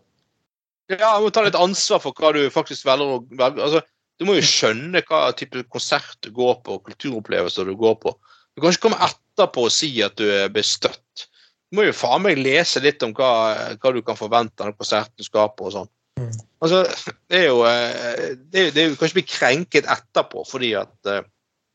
[0.90, 3.62] Ja, du må ta litt ansvar for hva du faktisk velger å velge.
[3.64, 3.80] Altså,
[4.20, 8.12] du må jo skjønne hva type konsert du går på, og kulturopplevelser du går på.
[8.54, 11.24] Du kan ikke komme etterpå og si at du er bestøtt.
[11.72, 15.16] Du må jo faen meg lese litt om hva, hva du kan forvente av konserten
[15.16, 15.88] du skal på og sånn.
[16.18, 16.30] Mm.
[16.64, 16.82] Altså,
[17.30, 21.10] det er jo eh, det, er- det er jo kanskje bli krenket etterpå fordi at
[21.12, 21.20] eh,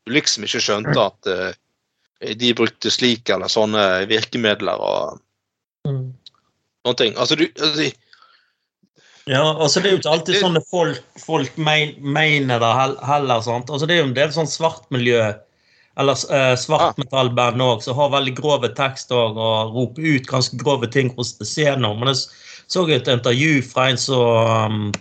[0.04, 5.20] du liksom ikke skjønte at eh, de brukte slik eller sånne virkemidler og
[5.88, 7.16] noen ting.
[7.20, 7.90] Altså, du, altså,
[9.26, 12.72] Ja, altså Det er jo ikke alltid sånn at folk, folk mener det
[13.08, 13.40] heller.
[13.44, 13.70] sant?
[13.72, 15.22] Altså Det er jo en del sånn svartmiljø
[15.96, 16.18] eller
[16.58, 21.86] svartmetallband òg som har veldig grove tekster og roper ut ganske grove ting hos scenen.
[22.00, 22.16] Men det,
[22.66, 24.92] så et intervju fra en som um,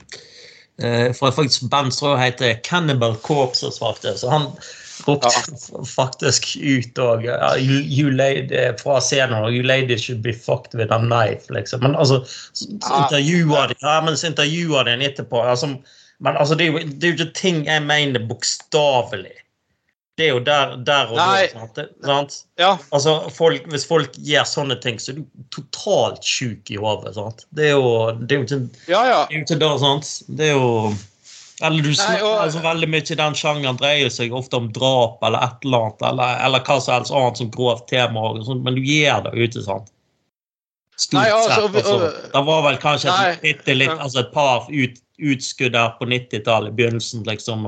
[0.83, 3.71] eh, Fra faktisk band som heter Cannibal Corpse.
[3.79, 4.17] faktisk.
[4.19, 4.47] Så han
[5.07, 5.29] ropte
[5.95, 10.99] faktisk ut og ja, you lady, fra scenen You lady should be fucked with a
[10.99, 11.81] knife, liksom.
[11.83, 13.03] Men altså så Ja.
[13.03, 15.41] intervjuer de ja, men så intervjuer de en etterpå.
[15.41, 15.67] Altså,
[16.19, 19.42] men altså, det er jo det er jo ikke ting jeg mener bokstavelig.
[20.17, 21.47] Det er jo der, der og Nei.
[21.49, 21.63] da.
[21.63, 21.79] Sant?
[22.05, 22.35] Sant?
[22.61, 22.75] ja.
[22.93, 27.15] Altså, folk, hvis folk gjør sånne ting, så er du totalt sjuk i hodet.
[27.57, 28.59] Det er jo det er jo ikke
[28.91, 29.17] Ja, ja.
[29.25, 30.11] det er jo ikke det, sant?
[30.37, 30.93] Det er jo
[31.63, 35.23] Eller du snakker og- altså, veldig mye i den sjangeren dreier seg ofte om drap
[35.23, 38.63] eller et eller annet, eller, eller hva som helst annet som grovt tema, og sånt,
[38.63, 39.89] men du gjør det ute, sant?
[40.97, 41.85] Stort Nei, altså, sett.
[41.85, 42.31] Altså.
[42.33, 46.69] Det var vel kanskje Nei, et, litt, altså et par ut, utskudd der på 90-tallet,
[46.73, 47.65] i begynnelsen, liksom,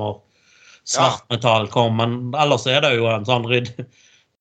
[0.90, 3.74] svartmetall kom, men ellers er det jo en sånn rydd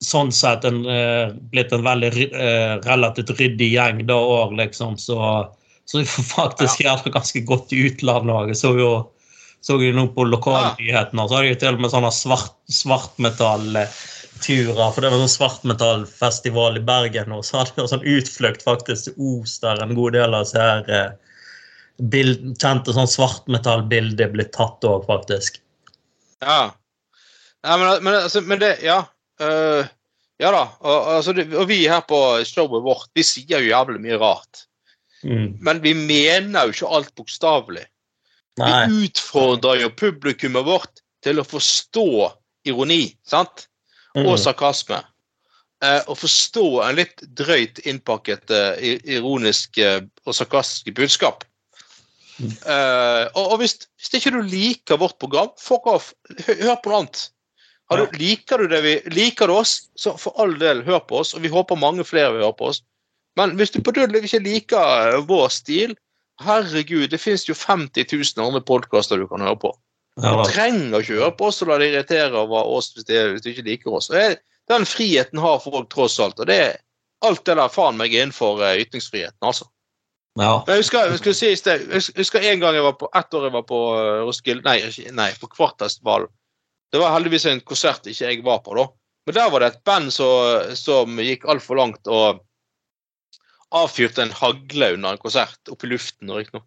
[0.04, 5.46] Sånn sett en, eh, blitt en veldig eh, relativt ryddig gjeng da òg, liksom, så
[5.84, 8.50] så vi får faktisk gjør det ganske godt i utlandet òg.
[8.52, 8.90] Jeg så jo
[9.64, 14.90] så jo nå på lokalnyhetene, så har de til og med sånne svart, svartmetallturer.
[14.92, 19.16] For det var sånn svartmetallfestival i Bergen, og så hadde de sånn utflukt faktisk til
[19.30, 21.16] Os, der en god del av disse her eh,
[22.12, 25.63] bild, kjente sånn svartmetallbilder ble tatt òg, faktisk.
[26.44, 26.62] Ja.
[27.64, 29.02] Nei, men, men, altså, men det Ja.
[29.42, 29.82] Uh,
[30.38, 30.62] ja da.
[30.82, 34.64] Og, altså, det, og vi her på showet vårt, vi sier jo jævlig mye rart.
[35.24, 35.56] Mm.
[35.64, 37.86] Men vi mener jo ikke alt bokstavelig.
[38.58, 42.08] Vi utfordrer jo publikummet vårt til å forstå
[42.68, 43.66] ironi, sant?
[44.14, 44.28] Mm.
[44.28, 45.00] Og sarkasme.
[45.84, 51.44] Eh, og forstå en litt drøyt innpakket eh, ironisk eh, og sarkastisk budskap.
[52.42, 56.12] Eh, og og hvis, hvis ikke du liker vårt program, fuck off.
[56.46, 57.28] Hør, på noe annet.
[57.92, 61.20] Har du, liker, du det vi, liker du oss, så for all del, hør på
[61.20, 61.34] oss.
[61.36, 62.80] Og vi håper mange flere vil høre på oss.
[63.38, 65.96] Men hvis du på dødelig ikke liker eh, vår stil,
[66.42, 69.74] herregud, det finnes jo 50 000 andre podkaster du kan høre på.
[70.22, 73.20] Ja, Du trenger ikke høre på oss og la deg irritere over oss hvis, det,
[73.32, 74.10] hvis du ikke liker oss.
[74.12, 74.38] Det,
[74.70, 76.38] den friheten har folk tross alt.
[76.40, 76.60] Og det,
[77.26, 79.68] alt det der faen meg er innenfor eh, ytringsfriheten, altså.
[80.40, 80.54] Ja.
[80.66, 83.48] Jeg husker, jeg si i sted, jeg husker en gang jeg var på ett år
[83.48, 84.78] jeg var på eh, Roskilde Nei,
[85.14, 86.32] nei på Kvartfestivalen.
[86.90, 88.88] Det var heldigvis en konsert ikke jeg var på, da.
[89.26, 92.42] Men der var det et band som, som gikk altfor langt og
[93.74, 96.30] avfyrte en hagle under en konsert oppe i luften.
[96.30, 96.66] riktignok.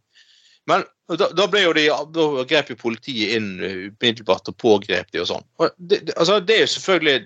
[0.67, 0.83] Men
[1.15, 5.29] da, da ble jo de, da grep jo politiet inn umiddelbart og pågrep de og
[5.29, 5.45] sånn.
[5.61, 7.25] Og det, det, altså, det er jo selvfølgelig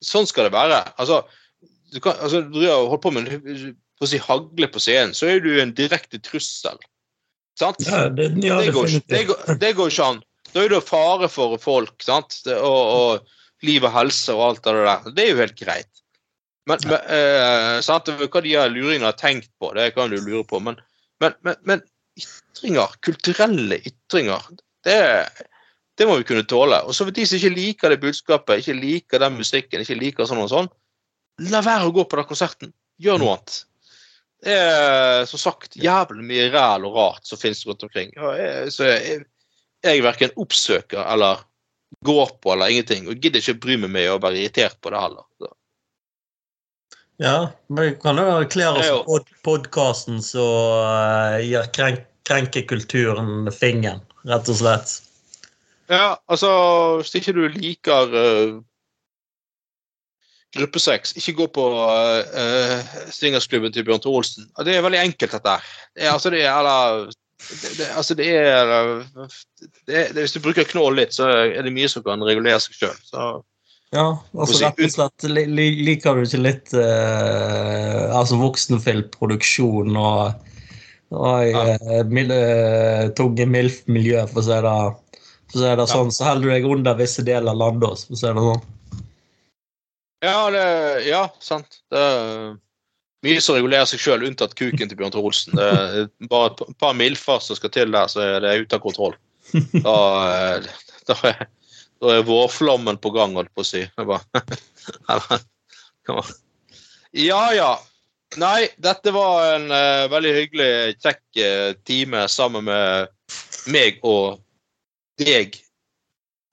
[0.00, 0.78] Sånn skal det være.
[0.96, 1.18] Altså,
[1.92, 5.12] du kan, altså, du har holdt på med en på å si, hagle på scenen,
[5.16, 6.80] så er du en direkte trussel.
[7.60, 7.82] Sant?
[7.84, 10.22] Ja, det, ja, det, går, det, går, det går ikke an.
[10.54, 12.40] Da er det fare for folk, sant?
[12.56, 15.10] Og, og liv og helse og alt det der.
[15.12, 15.90] Det er jo helt greit.
[16.70, 18.08] Men, men eh, sant?
[18.08, 20.62] Hva de luringene har tenkt på, det kan du lure på.
[20.64, 20.80] Men,
[21.20, 21.84] men, men, men
[22.20, 24.48] ytringer, kulturelle ytringer,
[24.86, 24.98] det,
[26.00, 26.80] det må vi kunne tåle.
[26.86, 30.28] Og så for de som ikke liker det budskapet, ikke liker den musikken, ikke liker
[30.30, 30.70] sånn og sånn,
[31.52, 32.72] la være å gå på den konserten.
[33.00, 33.60] Gjør noe annet.
[34.40, 38.14] Det er som sagt jævlig mye ræl og rart som finnes rundt omkring.
[38.72, 39.24] Så jeg,
[39.84, 41.42] jeg verken oppsøker eller
[42.06, 45.02] går på eller ingenting, og gidder ikke bry meg med å være irritert på det
[45.02, 45.26] heller.
[45.40, 45.50] Så.
[47.20, 54.04] Ja, men vi kan jo erklære oss på podkasten som uh, gir krenk krenkekulturen fingeren,
[54.28, 54.92] rett og slett.
[55.90, 56.50] Ja, altså
[57.00, 58.60] Hvis ikke du liker uh,
[60.56, 64.48] gruppesex, ikke gå på uh, swingersklubben til Bjørn Thor Olsen.
[64.66, 65.74] Det er veldig enkelt, dette her.
[65.94, 67.12] Det er, altså, det er eller,
[67.50, 68.72] det, det, altså, det er,
[69.86, 72.76] det er Hvis du bruker knål litt, så er det mye som kan regulere seg
[72.80, 72.98] sjøl.
[73.90, 74.06] Ja,
[74.38, 80.50] altså rett og slett li li liker du ikke litt uh, altså voksenfilmproduksjon og,
[81.10, 81.64] og Ja.
[81.74, 84.76] uh, mil uh, tunge MILF-miljø, for å si det,
[85.50, 88.14] for å si det sånn, så holder du deg under visse deler av landet, for
[88.14, 88.62] å si det sånn.
[90.20, 90.64] Ja, det,
[91.08, 91.80] ja sant.
[91.90, 92.58] Det er
[93.24, 95.56] mye som regulerer seg sjøl, unntatt kuken til Bjørn Olsen.
[95.56, 98.84] Det er bare et par milfer som skal til der, så er det ute av
[98.84, 99.16] kontroll.
[99.82, 99.96] Da,
[101.08, 101.46] da, er,
[101.98, 103.80] da er vårflommen på gang, holdt på å si.
[103.82, 105.40] Det bare,
[107.26, 107.70] ja ja.
[108.38, 110.70] Nei, dette var en uh, veldig hyggelig,
[111.02, 113.08] kjekk uh, time sammen med
[113.74, 114.38] meg og
[115.18, 115.58] deg.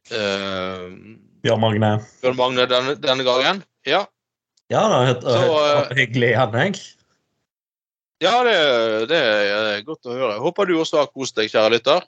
[0.09, 0.89] Uh,
[1.47, 1.89] Bjørn Magne.
[2.21, 3.63] Bjørn Magne denne, denne gangen.
[3.87, 4.03] Ja.
[4.67, 6.81] Ja, det helt, Så, hyggelig igjen, jeg.
[8.25, 8.55] Ja, det,
[9.07, 10.39] det er godt å høre.
[10.43, 12.07] Håper du også har kost deg, kjære lytter.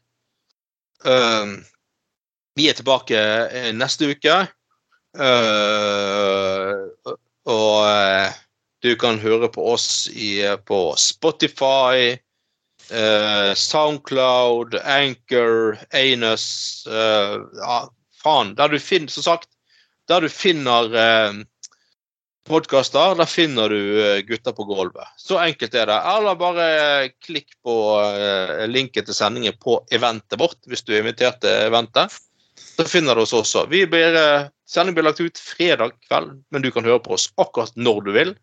[1.05, 1.61] Uh,
[2.59, 4.41] vi er tilbake eh, neste uke.
[5.15, 6.89] Uh,
[7.47, 8.35] og uh,
[8.83, 12.17] du kan høre på oss i, på Spotify,
[12.91, 17.89] eh, Soundcloud, Anchor, Anus eh, Ja,
[18.29, 18.55] faen.
[18.57, 19.49] Der du finner, som sagt,
[20.09, 21.41] der du finner eh,
[22.49, 25.07] podkaster, der finner du eh, Gutter på gulvet.
[25.17, 25.99] Så enkelt er det.
[26.13, 26.65] Eller bare
[27.25, 32.15] klikk på eh, linken til sendingen på eventet vårt, hvis du er invitert til eventet.
[32.59, 33.65] Så finner du oss også.
[33.71, 37.29] Vi blir, eh, sendingen blir lagt ut fredag kveld, men du kan høre på oss
[37.37, 38.35] akkurat når du vil.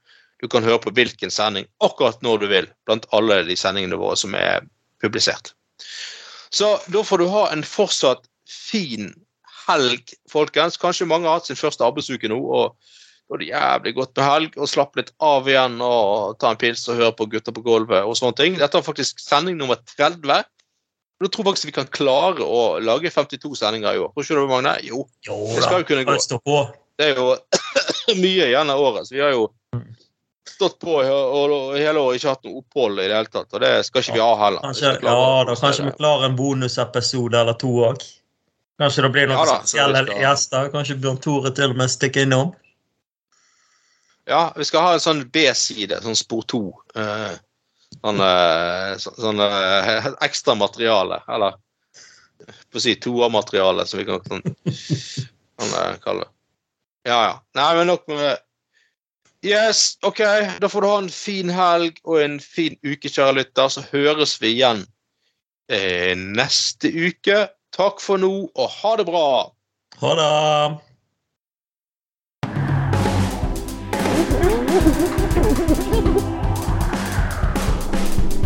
[0.42, 4.18] Du kan høre på hvilken sending akkurat når du vil, blant alle de sendingene våre
[4.20, 4.66] som er
[5.02, 5.54] publisert.
[6.52, 9.10] Så da får du ha en fortsatt fin
[9.66, 10.78] helg, folkens.
[10.80, 12.38] Kanskje mange har hatt sin første arbeidsuke nå.
[12.38, 12.76] og
[13.26, 16.60] da er det jævlig godt med helg og slappe litt av igjen og ta en
[16.60, 18.58] pils og høre på Gutter på gulvet og sånne ting.
[18.60, 20.22] Dette er faktisk sending nummer 30.
[20.22, 20.44] men
[21.18, 24.12] Da tror jeg faktisk vi kan klare å lage 52 sendinger i år.
[24.14, 24.76] Tror ikke du Magne?
[24.86, 26.40] Jo, Jo det skal jo kunne gå.
[26.44, 26.58] på.
[26.96, 27.34] Det er jo
[28.22, 29.08] mye igjen av året.
[29.08, 29.48] Så vi har jo
[30.46, 33.50] stått på hele året ikke hatt noe opphold i det hele tatt.
[33.52, 34.62] Og det skal ikke vi ha heller.
[34.62, 35.16] Kanskje, ja,
[35.50, 38.06] da kanskje vi klarer en bonusepisode eller to òg.
[38.80, 40.70] Kanskje det blir noen Ja da, spesielle skal- gjester.
[40.72, 42.54] Kanskje Bjørn Tore til og med stikker innom.
[44.26, 46.62] Ja, vi skal ha en sånn B-side, sånn spor to.
[46.98, 47.36] Uh,
[48.02, 51.54] sånn uh, sånn uh, ekstra materiale, eller
[52.70, 54.42] på å si toermateriale, som vi kan sånn,
[55.62, 56.32] sånn kalle det.
[57.06, 57.34] Ja, ja.
[57.54, 58.34] Nei, men nok med det.
[59.46, 60.18] Yes, OK.
[60.58, 63.70] Da får du ha en fin helg og en fin uke, kjære lytter.
[63.70, 64.82] Så høres vi igjen
[65.70, 67.44] eh, neste uke.
[67.76, 69.52] Takk for nå, og ha det bra.
[70.00, 70.78] Ha det!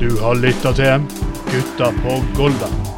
[0.01, 1.07] Du har lytta til
[1.52, 2.90] Gutta på Golda.